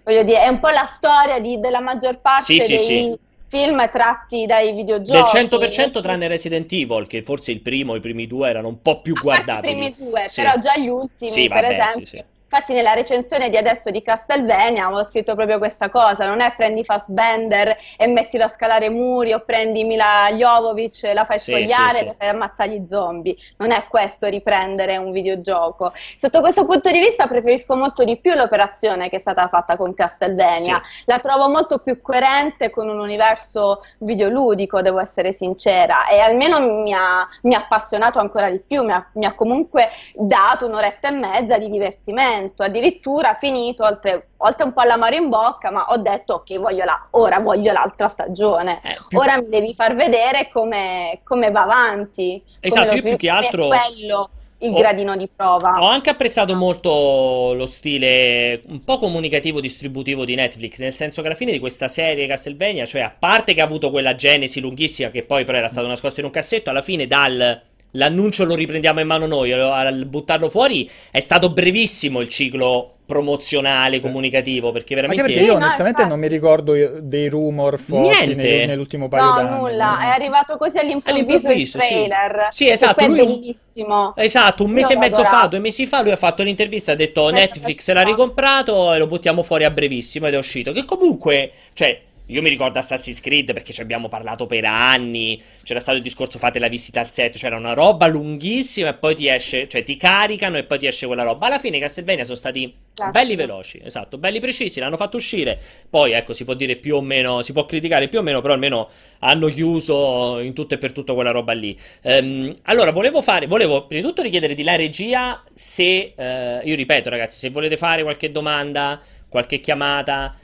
[0.05, 3.19] voglio dire, è un po' la storia di- della maggior parte Sì, dei sì.
[3.49, 5.19] film tratti dai videogiochi.
[5.19, 8.97] Del 100% tranne Resident Evil, che forse il primo, i primi due erano un po'
[8.97, 9.73] più guardabili.
[9.73, 10.43] i primi due, Sì.
[10.43, 12.07] però già gli ultimi, Sì, per vabbè, esempio.
[12.07, 12.25] sì, sì.
[12.55, 16.85] Infatti nella recensione di adesso di Castlevania avevo scritto proprio questa cosa, non è prendi
[16.85, 21.95] Fassbender e mettilo a scalare muri o prendi Mila Jovovic e la fai Sì, spogliare
[21.95, 22.05] sì, e sì.
[22.05, 25.93] le fai ammazzare gli zombie, non è questo riprendere un videogioco.
[26.15, 29.93] Sotto questo punto di vista preferisco molto di più l'operazione che è stata fatta con
[29.93, 36.61] Castlevania, la trovo molto più coerente con un universo videoludico, devo essere sincera, e almeno
[36.61, 41.09] mi ha, mi ha appassionato ancora di più, mi ha, mi ha comunque dato un'oretta
[41.09, 45.97] e mezza di divertimento, addirittura finito, oltre, oltre un po' all'amaro in bocca, ma ho
[45.97, 48.81] detto ok, voglio la, ora voglio l'altra stagione.
[48.83, 52.43] Eh, più- Ora mi devi far vedere come, come va avanti.
[52.45, 55.77] come Esatto, lo io più che altro- quello il Ho- gradino di prova.
[55.83, 61.27] Ho anche apprezzato molto lo stile un po' comunicativo distributivo di Netflix, nel senso che
[61.27, 65.11] alla fine di questa serie Castlevania, cioè a parte che ha avuto quella genesi lunghissima
[65.11, 67.61] che poi però era stato nascosto in un cassetto, alla fine dal
[67.97, 73.97] l'annuncio lo riprendiamo in mano noi al buttarlo fuori è stato brevissimo il ciclo promozionale,
[73.97, 74.03] Sì.
[74.03, 76.09] comunicativo, perché Anche veramente perché io Sì, no, onestamente infatti.
[76.09, 78.35] non mi ricordo io- dei rumor forti Niente.
[78.57, 79.57] nel- nell'ultimo paio No, d'anni.
[79.59, 81.89] nulla, è arrivato così all'improvviso, All'improvviso, il sì.
[81.91, 82.49] trailer.
[82.51, 84.15] Sì, esatto, E poi lui bellissimo.
[84.17, 86.93] Esatto, un Io mese e l'ho mezzo fa, due mesi fa, lui ha fatto un'intervista,
[86.93, 90.73] ha detto Netflix l'ha ricomprato e lo buttiamo fuori a brevissimo ed è uscito.
[90.73, 95.81] Che comunque, cioè, io mi ricordo Assassin's Creed perché ci abbiamo parlato per anni, c'era
[95.81, 99.29] stato il discorso fate la visita al set, c'era una roba lunghissima e poi ti
[99.29, 101.47] esce, cioè ti caricano e poi ti esce quella roba.
[101.47, 103.19] Alla fine Castlevania sono stati Classico.
[103.19, 105.59] belli veloci, esatto, belli precisi, l'hanno fatto uscire.
[105.91, 108.55] Poi ecco, si può dire più o meno, si può criticare più o meno, però
[108.55, 111.79] almeno hanno chiuso in tutto e per tutto quella roba lì.
[112.03, 116.75] Ehm, allora, volevo fare, volevo prima di tutto richiedere di la regia se, eh, io
[116.75, 118.99] ripeto ragazzi, se volete fare qualche domanda,
[119.29, 120.35] qualche chiamata,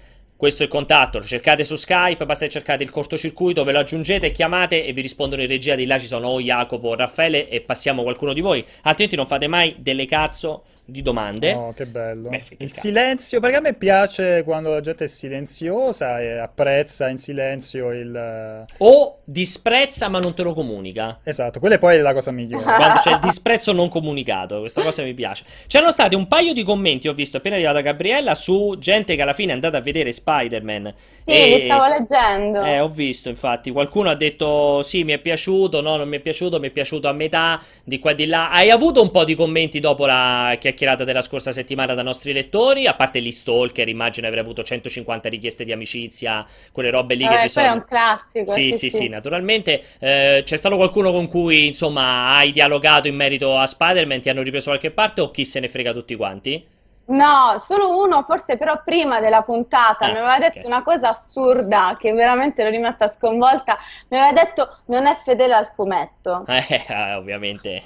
[0.41, 3.81] questo è il contatto, lo cercate su Skype, basta che cercate il cortocircuito, ve lo
[3.81, 5.75] aggiungete, chiamate e vi rispondono in regia.
[5.75, 9.27] Di là ci sono o Jacopo o Raffaele e passiamo qualcuno di voi, altrimenti non
[9.27, 11.55] fate mai delle cazzo di domande.
[11.55, 12.29] No, che bello.
[12.29, 12.81] Beh, che il cazzo.
[12.81, 18.65] silenzio, perché a me piace quando la gente è silenziosa e apprezza in silenzio il...
[18.79, 21.21] O disprezza ma non te lo comunica.
[21.23, 22.65] Esatto, quella poi è la cosa migliore.
[22.81, 25.45] Quando c'è il disprezzo non comunicato, questa cosa mi piace.
[25.67, 29.33] C'erano stati un paio di commenti, ho visto appena arrivata Gabriella, su gente che alla
[29.33, 30.95] fine è andata a vedere Spider-Man.
[31.19, 32.63] Sì, E- li stavo leggendo.
[32.63, 33.71] Eh, ho visto, infatti.
[33.71, 37.09] Qualcuno ha detto sì, mi è piaciuto, no, non mi è piaciuto, mi è piaciuto
[37.09, 38.51] a metà, di qua e di là.
[38.51, 42.87] Hai avuto un po' di commenti dopo la chiacchierata della scorsa settimana da nostri lettori?
[42.87, 47.29] A parte gli stalker, immagino avrei avuto 150 richieste di amicizia, quelle robe lì che
[47.29, 47.75] Vabbè, di quello è solito...
[47.75, 48.53] un classico.
[48.53, 49.83] Sì, sì, sì, naturalmente.
[49.99, 54.43] Eh, c'è stato qualcuno con cui, insomma, hai dialogato in merito a Spider-Man, ti hanno
[54.43, 56.79] ripreso qualche parte o chi se ne frega tutti quanti?
[57.11, 60.67] No, solo uno, forse però prima della puntata, Ah, mi aveva detto ok.
[60.67, 63.77] una cosa assurda che veramente ero rimasta sconvolta.
[64.09, 66.45] Mi aveva detto non è fedele al fumetto.
[66.71, 67.83] Eh, eh, ovviamente.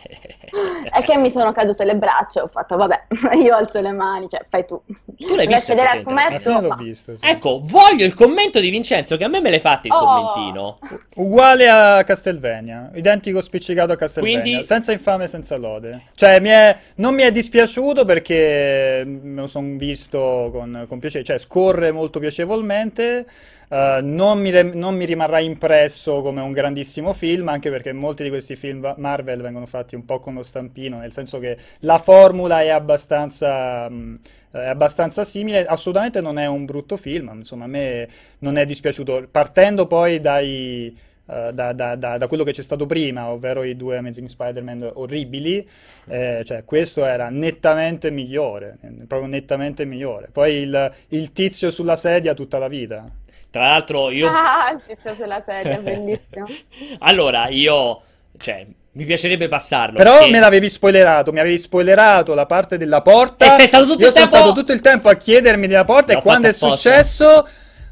[0.92, 3.04] E che mi sono cadute le braccia e ho fatto, vabbè,
[3.42, 4.80] io alzo le mani, cioè fai tu.
[5.16, 6.28] Tu l'hai Non è visto fedele al effettivamente?
[6.34, 6.82] Alla fine fumetto, l'ho ma...
[6.82, 7.26] visto, sì.
[7.26, 9.98] Ecco, voglio il commento di Vincenzo, che a me me l'hai fatto il Oh.
[10.04, 10.78] commentino.
[11.16, 16.02] Uguale a Castelvania, identico spiccicato a Castelvania, Quindi- senza infame, senza lode.
[16.14, 21.24] Cioè, mi è- non mi è dispiaciuto perché me lo son visto con, con piacere,
[21.24, 23.26] cioè scorre molto piacevolmente.
[23.68, 28.28] Uh, non, mi, non, mi, rimarrà impresso come un grandissimo film, anche perché molti di
[28.28, 32.62] questi film Marvel vengono fatti un po' con lo stampino, nel senso che la formula
[32.62, 34.18] è abbastanza, mh,
[34.50, 35.64] è abbastanza simile.
[35.64, 38.08] Assolutamente non è un brutto film, insomma, a me
[38.40, 39.28] non è dispiaciuto.
[39.30, 40.96] Partendo poi dai
[41.26, 45.66] da, da, da, da, quello che c'è stato prima, ovvero i due Amazing Spider-Man orribili,
[46.06, 50.28] eh, cioè questo era nettamente migliore, proprio nettamente migliore.
[50.30, 53.08] Poi il, il tizio sulla sedia tutta la vita.
[53.50, 54.28] Tra l'altro io...
[54.28, 56.46] Ah, il tizio sulla sedia, bellissimo.
[57.00, 58.02] allora, io...
[58.36, 59.96] Cioè, mi piacerebbe passarlo.
[59.96, 60.30] Però perché...
[60.30, 63.46] me l'avevi spoilerato, mi avevi spoilerato la parte della porta.
[63.46, 64.28] E sei stato tutto Io il tempo...
[64.28, 66.74] sono stato tutto il tempo a chiedermi della porta L'ho e quando è apposta.
[66.74, 67.48] successo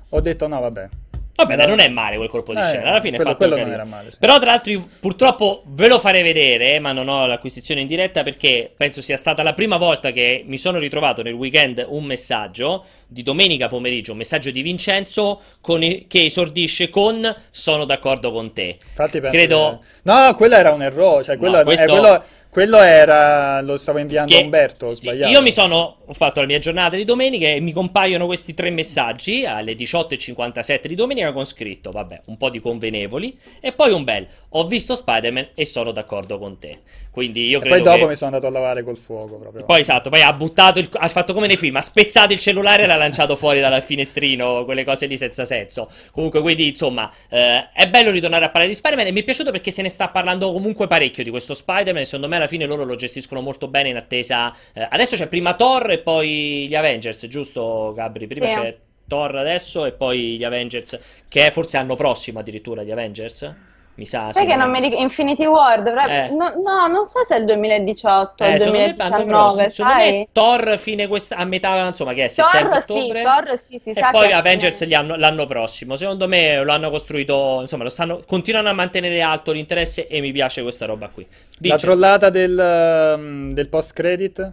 [0.09, 0.89] ho detto no, vabbè.
[1.35, 2.91] Vabbè, dai, non è male quel colpo di eh, scena.
[2.91, 4.11] Alla fine quello, è fatto quello non era male.
[4.11, 4.17] Sì.
[4.19, 8.71] Però, tra l'altro, purtroppo ve lo farei vedere, ma non ho l'acquisizione in diretta perché
[8.77, 13.23] penso sia stata la prima volta che mi sono ritrovato nel weekend un messaggio di
[13.23, 15.41] domenica pomeriggio, un messaggio di Vincenzo
[15.81, 18.79] i- che esordisce con sono d'accordo con te.
[18.89, 19.81] Infatti, penso Credo...
[19.81, 19.89] Che...
[20.11, 21.25] No, quello era un errore.
[21.25, 21.85] Cioè, quello, no, questo...
[21.85, 25.33] è quello quello era, lo stavo inviando a Umberto, ho sbagliato.
[25.33, 28.69] Io mi sono, ho fatto la mia giornata di domenica e mi compaiono questi tre
[28.69, 34.05] messaggi alle 18.57 di domenica con scritto, vabbè, un po' di convenevoli e poi un
[34.05, 36.81] bel, ho visto Spider-Man e sono d'accordo con te.
[37.11, 38.07] Quindi io e credo poi dopo che...
[38.11, 39.65] mi sono andato a lavare col fuoco proprio.
[39.65, 40.89] Poi esatto, poi ha buttato, il...
[40.93, 44.65] ha fatto come nei film, ha spezzato il cellulare e l'ha lanciato fuori dal finestrino,
[44.67, 45.91] quelle cose lì senza senso.
[46.11, 49.51] Comunque, quindi insomma, eh, è bello ritornare a parlare di Spider-Man e mi è piaciuto
[49.51, 52.85] perché se ne sta parlando comunque parecchio di questo Spider-Man, secondo me alla fine loro
[52.85, 54.55] lo gestiscono molto bene in attesa.
[54.73, 58.27] Eh, adesso c'è prima Thor e poi gli Avengers, giusto Gabri?
[58.27, 58.55] Prima sì.
[58.55, 63.71] c'è Thor adesso e poi gli Avengers, che è forse l'anno prossimo addirittura gli Avengers.
[63.95, 64.33] Mi sa.
[64.33, 65.03] Sai che non mi ricordo.
[65.03, 66.29] Infinity War dovrebbe.
[66.29, 66.31] Eh.
[66.31, 69.71] No, no, non so se è il 2018 o eh, il 2019.
[69.71, 71.37] Secondo me Thor fine questa...
[71.37, 74.09] a metà, insomma, che è settembre Thor, sì, Thor sì, si e sa.
[74.09, 74.33] E poi.
[74.33, 75.97] Avengers hanno, l'anno prossimo.
[75.97, 77.59] Secondo me lo hanno costruito.
[77.61, 81.27] Insomma, lo stanno, continuano a mantenere alto l'interesse e mi piace questa roba qui.
[81.59, 81.75] Dice.
[81.75, 84.53] La trollata del, um, del post credit?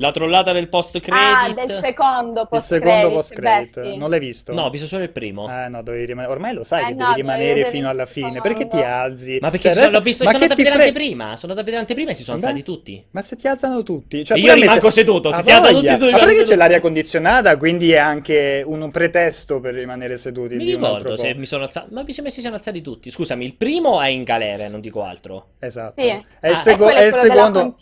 [0.00, 1.58] La trollata del post credit.
[1.58, 2.86] Ah, del secondo post credit.
[2.86, 3.96] Il secondo post credit.
[3.96, 4.52] Non l'hai visto?
[4.52, 5.48] No, ho visto solo il primo.
[5.50, 6.32] Eh, no, dovevi rimanere.
[6.32, 8.40] Ormai lo sai eh, che no, devi rimanere fino alla fine.
[8.40, 9.38] Perché ti alzi?
[9.40, 9.96] Ma perché cioè, adesso...
[9.96, 11.24] l'ho visto ma sono andato a vedere l'anteprima.
[11.36, 13.04] Sono andato a vedere l'anteprima e si sono Beh, alzati tutti.
[13.10, 14.24] Ma se ti alzano tutti.
[14.24, 15.00] Cioè, io rimango se...
[15.00, 15.32] seduto.
[15.32, 19.58] Se si alzano tutti, tu Ma perché c'è l'aria condizionata, quindi è anche un pretesto
[19.58, 20.54] per rimanere seduti.
[20.54, 21.88] Mi ricordo se mi sono alzato.
[21.90, 23.10] Ma mi sembra si siano alzati tutti.
[23.10, 25.54] Scusami, il primo è in galera, non dico altro.
[25.58, 25.92] Esatto.
[25.92, 26.06] Sì.
[26.06, 27.74] È il, è il secondo.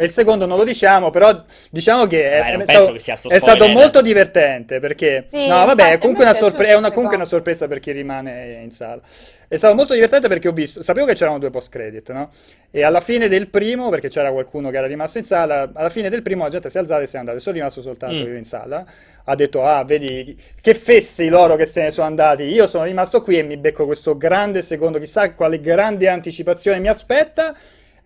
[0.00, 2.92] E il secondo non lo diciamo, però diciamo che Beh, è, è, stato,
[3.28, 6.90] che è stato, molto divertente perché sì, no, vabbè, è comunque, una, sorpre- è una,
[6.90, 9.02] comunque una, sorpresa per chi rimane in sala.
[9.46, 12.30] È stato molto divertente perché ho visto, sapevo che c'erano due post credit, no?
[12.70, 16.08] E alla fine del primo, perché c'era qualcuno che era rimasto in sala, alla fine
[16.08, 17.38] del primo la gente si è alzata e si è andata.
[17.38, 18.26] Sono rimasto soltanto mm.
[18.26, 18.82] io in sala.
[19.24, 22.44] Ha detto "Ah, vedi che fessi loro che se ne sono andati.
[22.44, 26.88] Io sono rimasto qui e mi becco questo grande secondo chissà quale grande anticipazione mi
[26.88, 27.54] aspetta."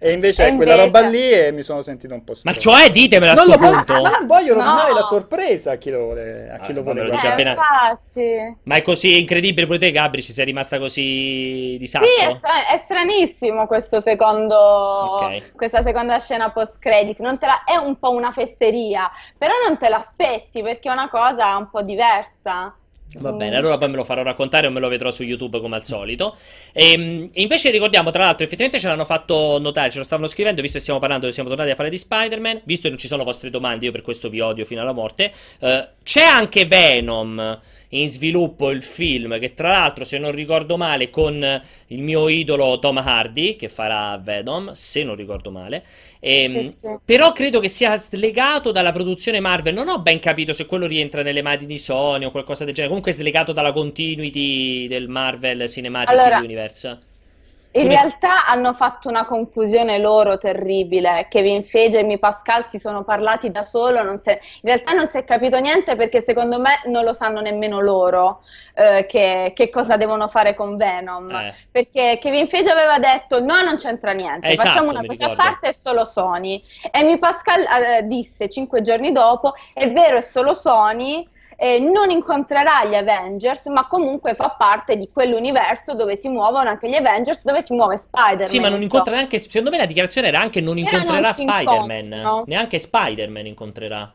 [0.04, 2.54] E invece e è quella roba lì e mi sono sentito un po' strano.
[2.54, 4.02] Ma cioè, ditemela a questo punto.
[4.02, 4.96] Ma non voglio rovinare no.
[4.96, 8.56] la sorpresa a chi lo vuole, a chi ah, lo vuole lo eh, infatti.
[8.64, 12.04] Ma è così incredibile pure te, Gabri, ci sei rimasta così di sasso?
[12.04, 14.54] Sì, è, stra- è stranissimo questo secondo...
[15.14, 15.42] Okay.
[15.56, 17.20] questa seconda scena post-credit.
[17.20, 21.70] La- è un po' una fesseria, però non te l'aspetti perché è una cosa un
[21.70, 22.76] po' diversa.
[23.20, 25.76] Va bene, allora poi me lo farò raccontare o me lo vedrò su YouTube come
[25.76, 26.36] al solito.
[26.72, 30.28] E, ehm, e invece ricordiamo, tra l'altro, effettivamente ce l'hanno fatto notare, ce lo stavano
[30.28, 33.06] scrivendo, visto che stiamo parlando, siamo tornati a parlare di Spider-Man, visto che non ci
[33.06, 35.32] sono vostre domande, io per questo vi odio fino alla morte.
[35.60, 37.60] Uh, c'è anche Venom
[37.90, 42.78] in sviluppo il film, che tra l'altro, se non ricordo male, con il mio idolo
[42.78, 45.84] Tom Hardy, che farà Venom, se non ricordo male.
[46.18, 46.96] E, ehm, sì, sì.
[47.04, 49.74] Però credo che sia slegato dalla produzione Marvel.
[49.74, 52.88] Non ho ben capito se quello rientra nelle mani di Sony o qualcosa del genere.
[52.88, 56.98] Comunque è slegato dalla continuity del Marvel Cinematic allora, Universe.
[57.76, 61.26] In realtà hanno fatto una confusione loro terribile.
[61.28, 63.98] Kevin Feige e Mi Pascal si sono parlati da solo.
[63.98, 64.02] È...
[64.02, 68.42] in realtà non si è capito niente perché secondo me non lo sanno nemmeno loro
[68.74, 71.30] eh, che, che, cosa devono fare con Venom.
[71.30, 71.54] Eh.
[71.70, 75.34] Perché Kevin Feige aveva detto: No, non c'entra niente, eh, facciamo esatto, una cosa a
[75.34, 76.62] parte, è solo Sony.
[76.92, 82.10] E Mi Pascal eh, disse cinque giorni dopo: È vero, è solo Sony eh, non
[82.10, 87.42] incontrerà gli Avengers, ma comunque fa parte di quell'universo dove si muovono anche gli Avengers,
[87.42, 88.46] dove si muove Spider-Man.
[88.46, 89.38] Sì, ma non incontra neanche.
[89.38, 92.42] Secondo me la dichiarazione era anche non incontrerà Spider-Man.
[92.46, 94.12] Neanche Spider-Man incontrerà.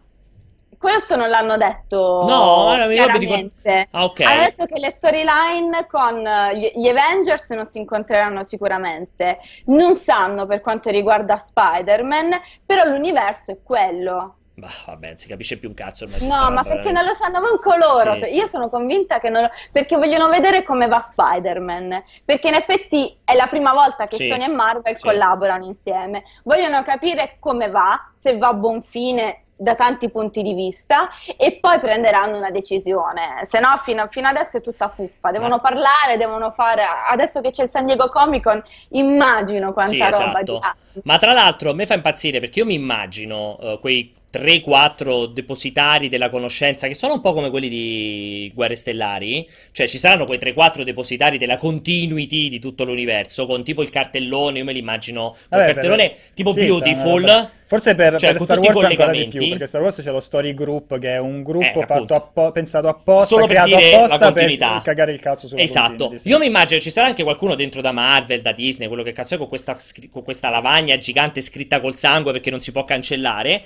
[0.80, 3.90] Questo non l'hanno detto no, chiaramente.
[3.92, 4.26] Ah, okay.
[4.26, 6.24] Hanno detto che le storyline con
[6.54, 9.40] gli Avengers non si incontreranno sicuramente.
[9.66, 12.30] Non sanno per quanto riguarda Spider-Man,
[12.66, 14.36] però l'universo è quello.
[14.60, 16.26] Bah, vabbè, si capisce più un cazzo ormai.
[16.28, 18.14] No, ma perché non lo sanno manco loro.
[18.16, 18.36] Sì, Cioè, sì.
[18.36, 19.50] Io sono convinta che non lo...
[19.72, 22.04] Perché vogliono vedere come va Spider-Man.
[22.26, 25.04] Perché in effetti è la prima volta che Sì, Sony e Marvel sì.
[25.04, 26.24] collaborano insieme.
[26.44, 31.58] Vogliono capire come va, se va a buon fine da tanti punti di vista e
[31.60, 33.42] poi prenderanno una decisione.
[33.46, 35.32] Se no, fino, fino adesso è tutta fuffa.
[35.32, 36.84] Devono Ma- parlare, devono fare.
[37.12, 40.62] Adesso che c'è il San Diego Comic Con, immagino quanta Sì, roba esatto.
[40.94, 45.26] di Ma tra l'altro a me fa impazzire perché io mi immagino eh, quei 3-4
[45.32, 50.26] depositari della conoscenza che sono un po' come quelli di Guerre Stellari, cioè ci saranno
[50.26, 54.80] quei 3-4 depositari della continuity di tutto l'universo con tipo il cartellone, io me li
[54.80, 57.24] immagino, un cartellone per- tipo sì, Beautiful.
[57.24, 60.10] una roba- Forse per, Cioè, per Star Wars ancora di più, perché Star Wars c'è
[60.10, 64.32] lo Story Group, che è un gruppo Eh, appo- pensato apposta, Solo per creato apposta
[64.32, 66.30] per cagare il cazzo sulla Esatto, sì.
[66.30, 69.36] io mi immagino ci sarà anche qualcuno dentro da Marvel, da Disney, quello che cazzo
[69.36, 69.78] è, con questa,
[70.10, 73.62] con questa lavagna gigante scritta col sangue perché non si può cancellare.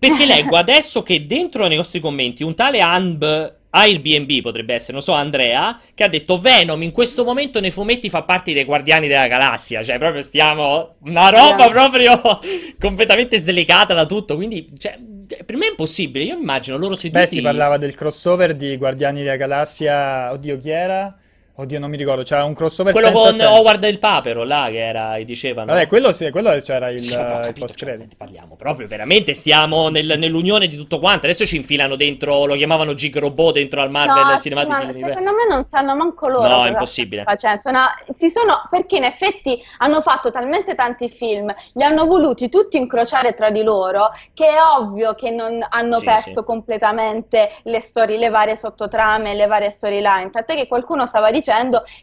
[0.00, 5.02] Perché leggo adesso che dentro nei nostri commenti un tale Anb Airbnb potrebbe essere, non
[5.02, 9.06] so, Andrea, che ha detto Venom in questo momento nei fumetti fa parte dei Guardiani
[9.06, 11.70] della Galassia, cioè proprio stiamo una roba Yeah.
[11.70, 12.20] proprio
[12.80, 14.98] completamente slegata da tutto, quindi cioè,
[15.44, 19.22] per me è impossibile, io immagino loro seduti Beh, si parlava del crossover di Guardiani
[19.22, 21.16] della Galassia, oddio chi era?
[21.60, 23.52] Oddio non mi ricordo, c'era un crossover quello senza con senso.
[23.52, 25.72] Howard il Papero là che era, dicevano.
[25.74, 28.16] Vabbè, quello, sì, quello c'era il, Sì, il capito, post cioè, credit.
[28.16, 32.94] parliamo proprio veramente stiamo nel- nell'unione di tutto quanto adesso ci infilano dentro lo chiamavano
[32.94, 36.28] Gig Robot dentro al Marvel No, sì, Cinematic ma Universe secondo me non sanno manco
[36.28, 36.48] loro.
[36.48, 37.22] No, è impossibile.
[37.22, 37.60] stanno facendo.
[37.60, 42.78] Sono- si sono, perché in effetti hanno fatto talmente tanti film, li hanno voluti tutti
[42.78, 46.42] incrociare tra di loro, che è ovvio che non hanno Sì, perso sì.
[46.44, 50.30] completamente le storie, le varie sottotrame, le varie storyline.
[50.30, 51.48] Tant'è che qualcuno stava dicendo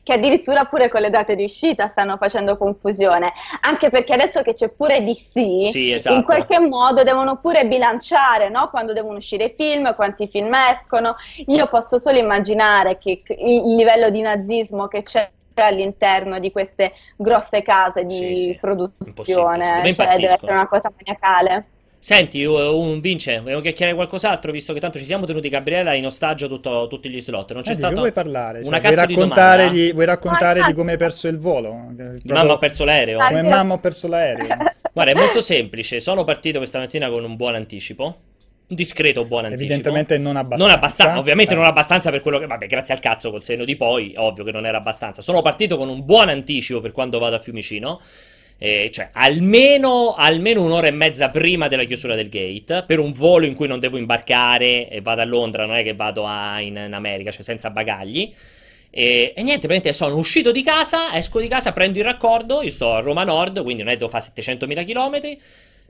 [0.04, 3.32] che addirittura pure con le date di uscita stanno facendo confusione.
[3.62, 6.16] Anche perché adesso che c'è pure DC, Sì, esatto.
[6.16, 8.70] in qualche modo devono pure bilanciare, no?
[8.70, 11.16] Quando devono uscire i film, quanti film escono.
[11.48, 17.64] Io posso solo immaginare che il livello di nazismo che c'è all'interno di queste grosse
[17.64, 18.58] case di Sì, sì.
[18.62, 21.66] produzione, cioè deve essere una cosa maniacale.
[22.00, 26.48] Senti, un Vince, vogliamo chiacchierare qualcos'altro visto che tanto ci siamo tenuti Gabriella in ostaggio
[26.48, 27.54] tutto- tutti gli slot.
[27.54, 28.60] Non c'è Eh, stato vuoi parlare?
[28.60, 31.92] Cioè, una vuoi cazzo di raccontare, di, vuoi raccontare di come hai perso il volo?
[31.96, 33.18] Proprio Mamma ha perso l'aereo.
[33.18, 34.48] Come mamma ho perso l'aereo.
[34.94, 36.00] Guarda, è molto semplice.
[36.00, 38.04] Sono partito questa mattina con un buon anticipo.
[38.70, 39.64] Un discreto buon anticipo.
[39.66, 40.66] Evidentemente non abbastanza.
[40.66, 41.58] Non abbastanza, ovviamente Eh.
[41.58, 42.46] non abbastanza per quello che.
[42.48, 45.22] Vabbè, grazie al cazzo col senno di poi, ovvio che non era abbastanza.
[45.22, 48.00] Sono partito con un buon anticipo per quando vado a Fiumicino.
[48.60, 52.84] Eh, cioè, almeno, almeno un'ora e mezza prima della chiusura del gate.
[52.88, 55.94] Per un volo in cui non devo imbarcare e vado a Londra, non è che
[55.94, 58.34] vado a- in, in America, cioè senza bagagli.
[58.90, 62.62] E, e niente, praticamente sono uscito di casa, esco di casa, prendo il raccordo.
[62.64, 65.38] Io sto a Roma Nord, quindi non è devo fare 700.000 km.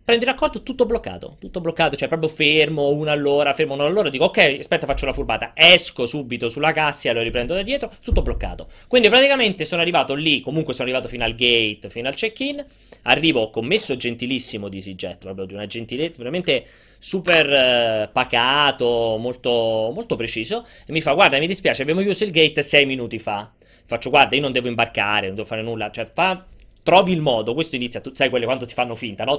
[0.08, 4.10] Prendo il raccordo, tutto bloccato, tutto bloccato, cioè proprio fermo, una all'ora, fermo una all'ora,
[4.10, 8.22] dico ok, aspetta faccio la furbata, esco subito sulla cassia, lo riprendo da dietro, tutto
[8.22, 8.70] bloccato.
[8.88, 12.66] Quindi praticamente sono arrivato lì, comunque sono arrivato fino al gate, fino al check-in,
[13.02, 16.66] arrivo commesso gentilissimo di EasyJet, proprio di una gentilezza, veramente
[17.00, 22.32] super eh, pacato, molto, molto preciso, e mi fa guarda mi dispiace, abbiamo chiuso il
[22.32, 23.52] gate sei minuti fa.
[23.84, 26.46] Faccio guarda io non devo imbarcare, non devo fare nulla, cioè fa
[26.88, 29.36] trovi il modo, questo inizia, tu, sai quelle quando ti fanno finta, no?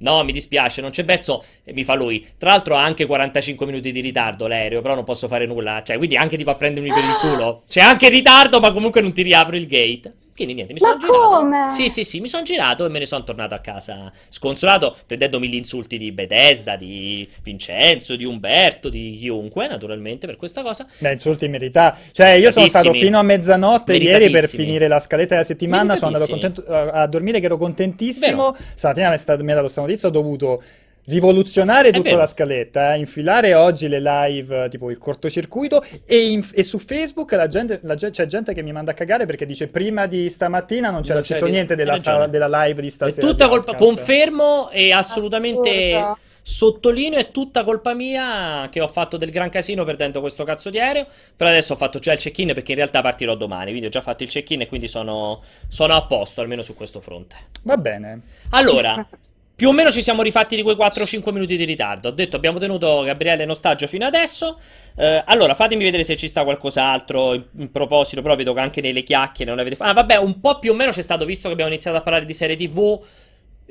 [0.00, 2.26] No, mi dispiace, non c'è verso, mi fa lui.
[2.36, 5.96] Tra l'altro ha anche 45 minuti di ritardo l'aereo, però non posso fare nulla, cioè,
[5.96, 7.62] quindi anche ti va a prendermi per il culo.
[7.66, 10.12] C'è anche ritardo, ma comunque non ti riapro il gate.
[10.34, 11.70] Quindi niente, mi sono girato.
[11.70, 15.48] Sì, sì, sì, mi sono girato e me ne sono tornato a casa sconsolato, prendendomi
[15.48, 20.86] gli insulti di Bethesda, di Vincenzo, di Umberto, di chiunque, naturalmente, per questa cosa.
[20.98, 21.96] Beh, insulti merità.
[22.12, 25.94] Cioè, io sono stato fino a mezzanotte ieri per finire la scaletta della settimana.
[25.96, 28.54] Sono andato contento- a a dormire che ero contentissimo.
[28.74, 30.62] Stamattina mi è, stata, mi è dato questa notizia, ho dovuto
[31.06, 36.46] rivoluzionare tutta la scaletta, eh, infilare oggi le live, eh, tipo il cortocircuito, e, in-
[36.52, 39.68] e su Facebook la gente, la c'è gente che mi manda a cagare perché dice
[39.68, 43.26] prima di stamattina non c'era scritto niente hai della, sala- della live di È stasera.
[43.26, 46.18] tutta di colpa, confermo e assolutamente Assurdo.
[46.42, 50.78] sottolineo, è tutta colpa mia che ho fatto del gran casino perdendo questo cazzo di
[50.78, 53.90] aereo, però adesso ho fatto già il check-in perché in realtà partirò domani, quindi ho
[53.90, 57.36] già fatto il check-in e quindi sono, sono a posto almeno su questo fronte.
[57.62, 58.20] Va bene.
[58.50, 59.06] Allora,
[59.60, 62.08] più o meno ci siamo rifatti di quei 4-5 minuti di ritardo.
[62.08, 64.58] Ho detto, abbiamo tenuto Gabriele in ostaggio fino adesso.
[64.96, 68.80] Eh, allora, fatemi vedere se ci sta qualcos'altro in, in proposito, però vedo che anche
[68.80, 69.90] nelle chiacchiere non avete fatto.
[69.90, 72.24] Ah, vabbè, un po' più o meno c'è stato, visto che abbiamo iniziato a parlare
[72.24, 72.98] di serie TV.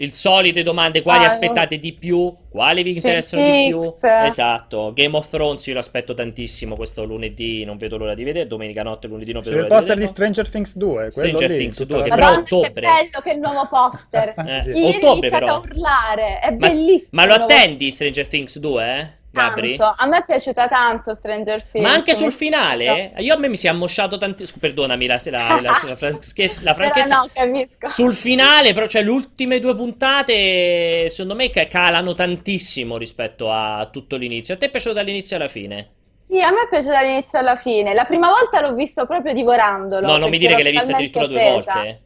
[0.02, 2.34] Il solite domande, quali Ah, aspettate di più?
[2.50, 3.82] Quali vi interessano di più?
[4.26, 8.48] Esatto, Game of Thrones io lo aspetto tantissimo questo lunedì, non vedo l'ora di vedere,
[8.48, 10.08] domenica notte, lunedì non vedo il l'ora di poster di.
[10.08, 12.72] Stranger Things 2, quello Stranger lì, Things tutta 2, la- che però Madonna, ottobre.
[12.74, 14.34] che bello che il nuovo poster.
[14.50, 14.70] Eh, sì.
[14.72, 15.54] Ieri ottobre però.
[15.56, 17.10] a urlare, è Ma, bellissimo.
[17.12, 19.18] ma lo il attendi Stranger Things 2, eh?
[19.32, 19.76] Gabri?
[19.76, 20.02] Tanto.
[20.02, 21.88] A me è piaciuta tanto Stranger Things.
[21.88, 23.14] Ma anche sul finale?
[23.18, 24.58] Io a me mi si è ammosciato tantissimo.
[24.60, 27.04] Perdonami la, la, la, la franche- la franchezza.
[27.04, 27.88] Però no, capisco.
[27.88, 33.88] Sul finale, però, cioè, le ultime due puntate, secondo me, ca- calano tantissimo rispetto a
[33.92, 34.56] tutto l'inizio.
[34.56, 35.92] A te è piaciuto dall'inizio alla fine?
[36.18, 37.94] Sì, a me è piaciuto dall'inizio alla fine.
[37.94, 40.06] La prima volta l'ho visto proprio divorandolo.
[40.06, 41.74] No, non mi dire che l'hai talmente addirittura due offesa.
[41.74, 42.02] volte.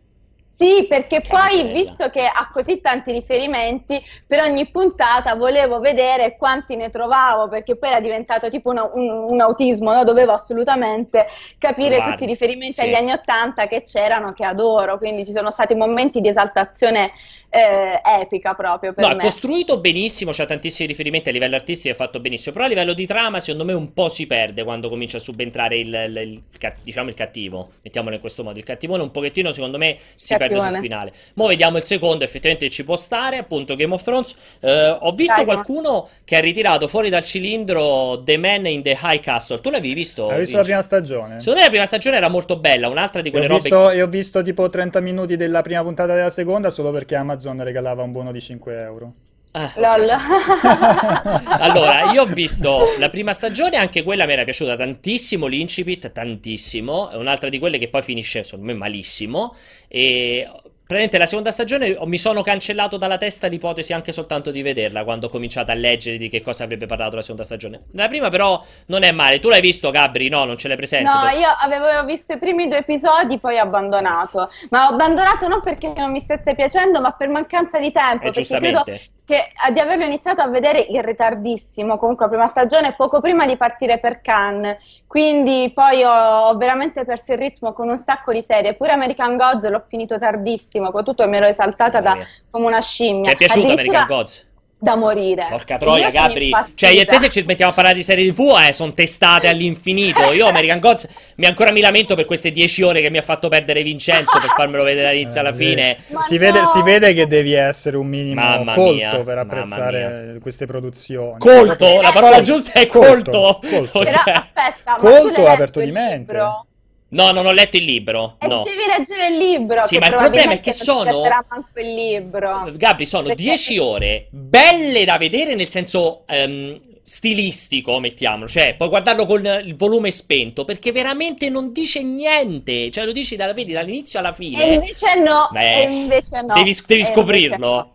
[0.56, 6.38] Sì, perché Che poi, visto che ha così tanti riferimenti, per ogni puntata volevo vedere
[6.38, 10.04] quanti ne trovavo, perché poi era diventato tipo una- un, un autismo, no?
[10.04, 11.26] Dovevo assolutamente
[11.58, 12.82] capire Guarda, tutti i riferimenti sì.
[12.84, 17.12] agli anni Ottanta che c'erano, che adoro, quindi ci sono stati momenti di esaltazione
[17.54, 19.22] eh, epica proprio per No, è me.
[19.22, 23.06] costruito benissimo, c'ha tantissimi riferimenti a livello artistico, è fatto benissimo, però a livello di
[23.06, 26.74] trama secondo me un po' si perde quando comincia a subentrare il, il- il ca-
[26.82, 30.56] diciamo il cattivo, mettiamolo in questo modo, il cattivone un pochettino secondo me si perde
[30.56, 30.82] sul Cattivone.
[30.82, 31.14] finale.
[31.36, 34.34] Mo' vediamo il secondo, effettivamente ci può stare, appunto Game of Thrones.
[34.60, 38.98] Eh, ho visto Dai, qualcuno che ha ritirato fuori dal cilindro The Man in the
[39.00, 40.28] High Castle, tu l'avevi visto?
[40.30, 41.40] Hai visto la prima stagione?
[41.40, 43.62] Secondo me la prima stagione era molto bella, un'altra di E quelle ho, robe...
[43.62, 47.42] visto, e ho visto tipo 30 minuti della prima puntata della seconda solo perché Amazon
[47.64, 49.14] regalava un buono di 5 euro.
[49.56, 49.72] Ah.
[49.76, 50.10] Lol.
[51.64, 57.10] Allora, io ho visto la prima stagione, anche quella mi era piaciuta tantissimo, l'incipit, tantissimo,
[57.10, 59.56] è un'altra di quelle che poi finisce, secondo me, malissimo,
[59.88, 60.50] e
[60.86, 65.28] praticamente la seconda stagione mi sono cancellato dalla testa l'ipotesi anche soltanto di vederla, quando
[65.28, 67.80] ho cominciato a leggere di che cosa avrebbe parlato la seconda stagione.
[67.94, 70.30] La prima però non è male, tu l'hai visto Gabri?
[70.30, 71.10] No, non ce l'hai presente?
[71.10, 74.50] No, io avevo visto i primi due episodi, poi ho abbandonato.
[74.70, 78.28] Ma ho abbandonato non perché non mi stesse piacendo, ma per mancanza di tempo.
[78.28, 79.13] Eh, perché credo giustamente.
[79.26, 83.46] Che eh, di averlo iniziato a vedere in ritardissimo, comunque la prima stagione, poco prima
[83.46, 84.78] di partire per Cannes.
[85.08, 88.74] Quindi poi ho, ho veramente perso il ritmo con un sacco di serie.
[88.74, 92.18] Pure American Gods l'ho finito tardissimo, con tutto mi ero esaltata da,
[92.50, 93.30] come una scimmia.
[93.30, 94.52] Ti è piaciuto American Gods?
[94.84, 95.48] Da morire.
[95.50, 96.52] Porca troia, Gabri.
[96.76, 99.48] Cioè, io e te se ci mettiamo a parlare di serie TV, eh, sono testate
[99.48, 100.34] all'infinito.
[100.34, 101.08] Io, American Gods,
[101.38, 104.50] mi ancora mi lamento per queste 10 ore che mi ha fatto perdere Vincenzo per
[104.54, 105.98] farmelo vedere dall'inizio alla Eh, fine.
[106.06, 106.40] Si, no!
[106.40, 111.38] vede, si vede che devi essere un minimo Mamma colto mia, per apprezzare queste produzioni.
[111.40, 113.70] Colto, la parola Eh, giusta è colto, colto.
[113.70, 114.00] colto.
[114.00, 114.04] Ok.
[114.04, 116.34] Però aspetta, Colto, aperto di mente.
[116.34, 116.66] libro?
[117.14, 118.36] No, non ho letto il libro.
[118.40, 118.64] E No.
[118.64, 119.84] devi leggere il libro.
[119.84, 122.72] Sì, ma il problema è che non sono- piacerà manco il libro.
[122.76, 128.48] Gabri, sono Perché- 10 ore belle da vedere nel senso ehm, stilistico, mettiamolo.
[128.48, 132.90] Cioè, puoi guardarlo con il volume spento perché veramente non dice niente.
[132.92, 134.64] Cioè, lo dici dalla, vedi dall'inizio alla fine.
[134.66, 136.54] E invece no, Beh, e invece no.
[136.54, 137.58] Devi, devi scoprirlo.
[137.58, 137.93] no.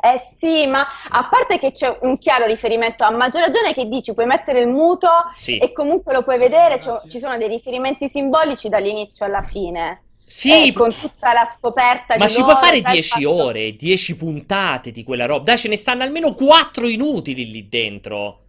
[0.00, 4.14] Eh sì, ma a parte che c'è un chiaro riferimento, a maggior ragione che dici
[4.14, 5.58] puoi mettere il muto Sì.
[5.58, 10.02] e comunque lo puoi vedere, c'ho- ci sono dei riferimenti simbolici dall'inizio alla fine.
[10.24, 13.24] Sì, Eh, con tutta la scoperta ma di ci loro, puoi fare sai, 10 il
[13.24, 15.42] fatto- ore, 10 puntate di quella roba.
[15.44, 18.40] Dai, ce ne stanno almeno 4 inutili lì dentro.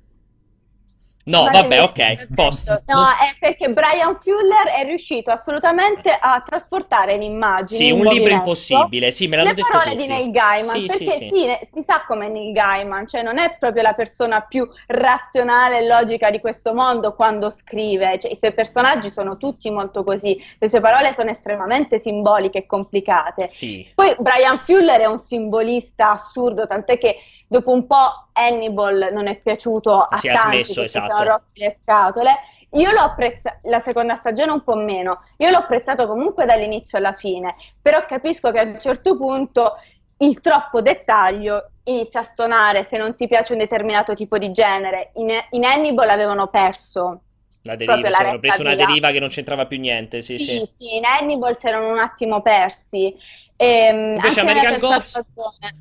[1.25, 2.81] No, Ma vabbè, ok, posto.
[2.87, 8.05] No, è perché Brian Fuller è riuscito assolutamente a trasportare in immagini Sì, in un
[8.11, 10.07] libro impossibile, sì, me l'hanno le detto parole tutti.
[10.07, 11.29] di Neil Gaiman, Sì, perché sì.
[11.29, 15.85] sì, si sa com'è Neil Gaiman, cioè non è proprio la persona più razionale e
[15.87, 20.67] logica di questo mondo quando scrive, cioè, i suoi personaggi sono tutti molto così, le
[20.69, 23.47] sue parole sono estremamente simboliche e complicate.
[23.49, 23.87] Sì.
[23.93, 27.17] Poi Brian Fuller è un simbolista assurdo, tant'è che
[27.49, 31.17] dopo un po' Hannibal non è piaciuto a Si è tanti smesso, che si esatto.
[31.17, 32.35] sono rotti le scatole.
[32.73, 37.13] Io l'ho apprezzato, la seconda stagione un po' meno, io l'ho apprezzato comunque dall'inizio alla
[37.13, 39.77] fine, però capisco che a un certo punto
[40.19, 45.11] il troppo dettaglio inizia a stonare se non ti piace un determinato tipo di genere.
[45.15, 47.21] In, in Hannibal avevano perso.
[47.63, 50.59] La deriva, si erano preso una deriva che non c'entrava più niente, sì, sì.
[50.59, 53.15] Sì, sì, in Hannibal si erano un attimo persi.
[53.61, 55.21] Ehm, Invece American Gods?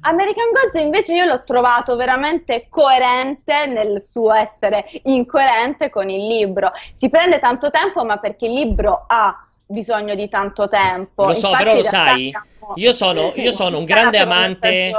[0.01, 6.73] American Gods invece io l'ho trovato veramente coerente nel suo essere incoerente con il libro.
[6.93, 11.27] Si prende tanto tempo, ma perché il libro ha bisogno di tanto tempo.
[11.27, 12.33] Lo so, Infatti, però lo sai,
[12.75, 14.93] io sono- io sono un grande amante-.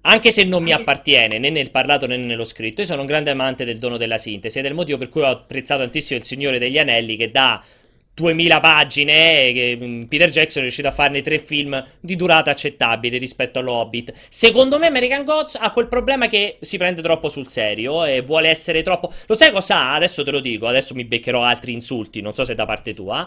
[0.00, 3.30] Anche se non mi appartiene né nel parlato né nello scritto, io sono un grande
[3.30, 6.24] amante del dono della sintesi ed è il motivo per cui ho apprezzato tantissimo Il
[6.24, 7.62] Signore degli Anelli che da
[8.18, 9.12] 2000 pagine
[9.48, 14.12] eh, mm, Peter Jackson è riuscito a farne tre film di durata accettabile rispetto all'Hobbit.
[14.28, 18.48] Secondo me American Gods ha quel problema che si prende troppo sul serio e vuole
[18.48, 19.12] essere troppo...
[19.26, 19.94] Lo sai cosa ha?
[19.94, 23.26] Adesso te lo dico, adesso mi beccherò altri insulti, non so se da parte tua.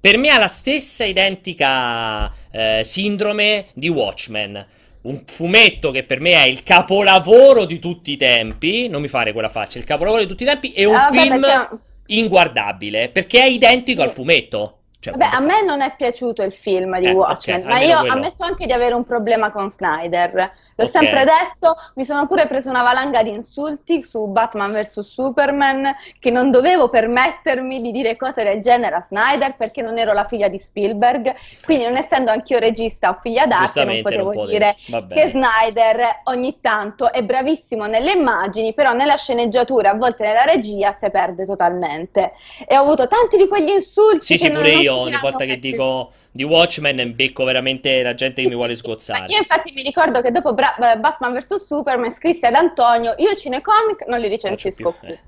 [0.00, 4.66] Per me ha la stessa identica eh, sindrome di Watchmen.
[5.00, 8.88] un fumetto che per me è il capolavoro di tutti i tempi.
[8.88, 10.72] Non mi fare quella faccia, il capolavoro di tutti i tempi.
[10.72, 11.76] E un Ah, vabbè, film perché-
[12.08, 14.14] inguardabile perché è identico al Sì.
[14.14, 14.74] fumetto.
[15.00, 17.98] Cioè, Vabbè, a me non è piaciuto il film di Eh, Watchmen, ok, ma io
[17.98, 18.12] quello.
[18.14, 20.50] ammetto anche di avere un problema con Snyder.
[20.78, 20.90] L'ho Ok.
[20.90, 26.30] sempre detto, mi sono pure preso una valanga di insulti su Batman vs Superman, che
[26.30, 30.46] non dovevo permettermi di dire cose del genere a Snyder perché non ero la figlia
[30.46, 35.26] di Spielberg, quindi non essendo anch'io regista o figlia d'arte non potevo non dire che
[35.26, 41.10] Snyder ogni tanto è bravissimo nelle immagini, però nella sceneggiatura, a volte nella regia, si
[41.10, 42.34] perde totalmente.
[42.68, 44.26] E ho avuto tanti di quegli insulti.
[44.26, 48.42] Sì, sì, pure io ogni volta che dico di Watchmen becco veramente la gente che
[48.42, 48.82] Sì, mi vuole sì, sì.
[48.84, 49.20] sgozzare.
[49.20, 53.14] Ma Io infatti mi ricordo che dopo Bra- eh, Batman vs Superman scrissi ad Antonio,
[53.18, 55.18] io cinecomic non li recensisco Faccio più, eh.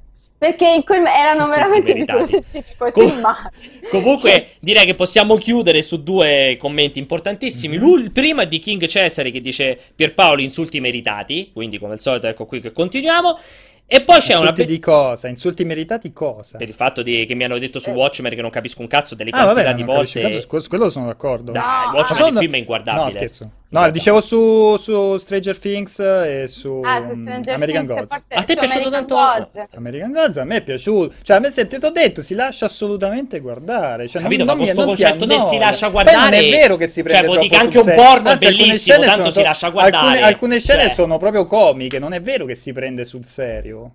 [0.41, 3.51] Perché in quel- erano Insulti veramente mi sono sentiti così Com- male.
[3.91, 7.77] Comunque direi che possiamo chiudere su due commenti importantissimi.
[7.77, 7.83] Mhm.
[7.83, 12.01] L'ul- Il primo è di King Cesare che dice Pierpaolo insulti meritati, quindi come al
[12.01, 13.39] solito ecco qui che continuiamo.
[13.93, 14.51] E poi c'è una...
[14.51, 15.27] Insulti di cosa?
[15.27, 16.59] Insulti meritati cosa?
[16.59, 17.93] Per il fatto di- che mi hanno detto su Eh.
[17.93, 20.21] Watchmen che non capisco un cazzo delle Ah, quantità vabbè, di volte...
[20.23, 21.51] un cazzo, su quello sono d'accordo.
[21.51, 23.05] Dai, Watchmen sono- il film è inguardabile.
[23.05, 23.51] No, scherzo.
[23.73, 28.13] No, dicevo su, su Stranger Things e su Ah, su mm, American Things, Gods.
[28.13, 29.15] A te è piaciuto American tanto?
[29.15, 29.65] Gods.
[29.77, 31.15] American Gods a me è piaciuto.
[31.23, 34.09] Cioè, a me se ti ho detto, si lascia assolutamente guardare.
[34.09, 36.95] Cioè, Capito, non, ma questo concetto del si lascia guardare- non è vero che si
[36.95, 39.71] cioè, prende vuol dire troppo anche un porno è Anzi, bellissimo, tanto sono si lascia
[39.71, 40.07] guardare.
[40.07, 40.91] Alcune, alcune scene Cioè.
[40.91, 43.93] sono proprio comiche, non è vero che si prende sul serio.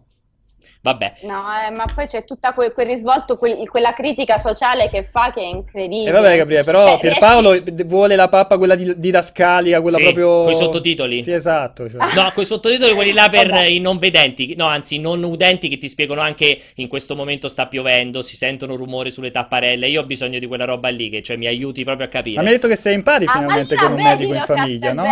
[0.86, 1.14] Vabbè.
[1.22, 5.32] No, eh, ma poi c'è tutta quel, quel risvolto, quel- quella critica sociale che fa
[5.34, 6.10] che è incredibile.
[6.10, 10.04] E vabbè, Gabriele, però Cioè, Pierpaolo riesci- vuole la pappa, quella di, didascalica, quella Sì,
[10.04, 10.44] proprio...
[10.44, 11.24] coi sottotitoli.
[11.24, 11.90] Sì, esatto.
[11.90, 11.98] cioè.
[12.14, 13.64] No, quei sottotitoli quelli là per Vabbè.
[13.64, 17.48] i non vedenti, no, anzi, i non udenti che ti spiegano anche in questo momento
[17.48, 19.88] sta piovendo, si sentono rumori sulle tapparelle.
[19.88, 22.36] Io ho bisogno di quella roba lì che cioè mi aiuti proprio a capire.
[22.36, 24.94] Ma mi hai detto che sei in pari Ah, finalmente con un medico in famiglia,
[24.94, 25.04] no?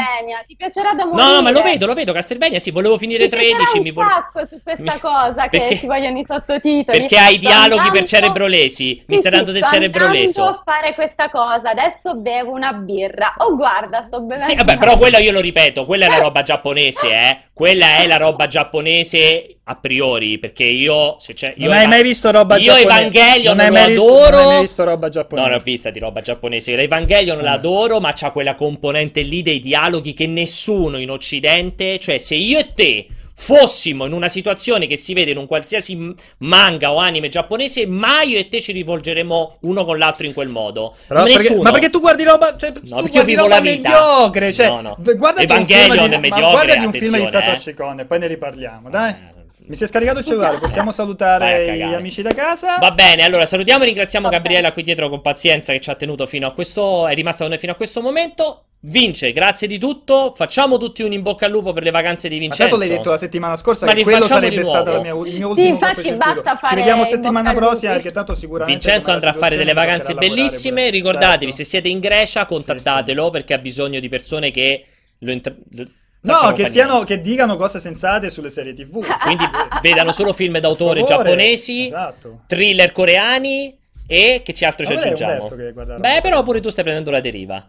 [0.45, 1.24] Ti piacerà da morire.
[1.28, 3.84] No, no, ma lo vedo, lo vedo, Castelvania, sì, volevo finire Ti piacerà 13, un
[3.84, 4.13] mi volevo...
[4.13, 6.97] sacco su questa mi- cosa che perché- ci vogliono i sottotitoli.
[6.99, 10.20] Perché hai dialoghi per andando- cerebrolesi, mi Sì, stai sì, dando del sto cerebro andando
[10.26, 10.43] leso.
[10.43, 13.34] a fare questa cosa, adesso bevo una birra.
[13.38, 14.43] Oh, guarda, sto bevendo.
[14.43, 17.38] Sì, vabbè, però quello io lo ripeto, quella è la roba giapponese, eh.
[17.53, 22.03] Quella è la roba giapponese a priori, perché io se c'è io Non hai mai
[22.03, 22.88] visto roba io giapponese?
[22.97, 24.30] Evangelion non hai lo mai visto- adoro.
[24.38, 25.49] Non hai mai visto roba No, giapponese?
[25.49, 26.76] ne ho vista di roba giapponese.
[26.76, 27.43] L'Evangelion Eh.
[27.43, 32.57] l'adoro, ma c'ha quella componente lì dei dialoghi che nessuno in Occidente, cioè se io
[32.59, 33.07] e te
[33.43, 38.29] fossimo in una situazione che si vede in un qualsiasi manga o anime giapponese, mai
[38.29, 40.95] io e te ci rivolgeremo uno con l'altro in quel modo.
[41.07, 41.61] Però perché- Nessuno.
[41.63, 44.95] ma perché tu guardi roba, cioè, tu perché io guardi roba mediocre, cioè, No, no.
[44.97, 47.73] guardati un Evangelion film è di, mediocre, guardati un film di attenzione, Satoshi eh.
[47.73, 49.09] Kon e poi ne riparliamo, dai.
[49.11, 49.31] Eh,
[49.67, 52.77] Mi si è scaricato il cellulare, possiamo salutare gli amici da casa?
[52.79, 54.71] Va bene, allora salutiamo e ringraziamo Va bene.
[54.73, 57.59] qui dietro con pazienza che ci ha tenuto fino a questo, è rimasta con noi
[57.59, 58.65] fino a questo momento.
[58.86, 60.34] Vince, grazie di tutto.
[60.36, 62.75] Facciamo tutti un in bocca al lupo per le vacanze di Ma Vincenzo.
[62.75, 65.23] tanto l'hai detto la settimana scorsa Ma che quello sarebbe di stato mia, il mio
[65.23, 66.34] Sì, ultimo infatti cortocircuito.
[66.34, 69.71] basta Ci fare vediamo in settimana prossima perché tanto sicuramente Vincenzo andrà a fare delle
[69.71, 70.89] vacanze bellissime.
[70.89, 71.55] Ricordatevi, Certo.
[71.55, 74.84] se siete in Grecia, contattatelo perché ha bisogno di persone che
[75.19, 75.34] lo
[75.71, 75.88] lo-
[76.25, 79.05] No, che, siano, che dicano cose sensate sulle serie tv.
[79.21, 79.45] Quindi
[79.81, 82.41] vedano solo film d'autore giapponesi, Esatto.
[82.47, 83.77] thriller coreani
[84.07, 85.47] e che ci altro ci Ma aggiungiamo?
[85.99, 87.65] Beh, però pure tu stai prendendo la deriva.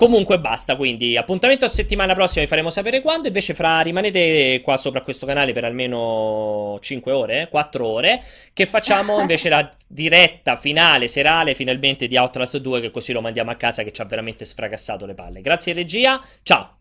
[0.00, 4.78] Comunque basta, quindi appuntamento a settimana prossima, vi faremo sapere quando, invece fra rimanete qua
[4.78, 8.24] sopra questo canale per almeno 5 ore, 4 ore,
[8.54, 13.50] che facciamo invece la diretta finale serale finalmente di Outlast 2, che così lo mandiamo
[13.50, 15.42] a casa che ci ha veramente sfracassato le palle.
[15.42, 16.79] Grazie regia, ciao!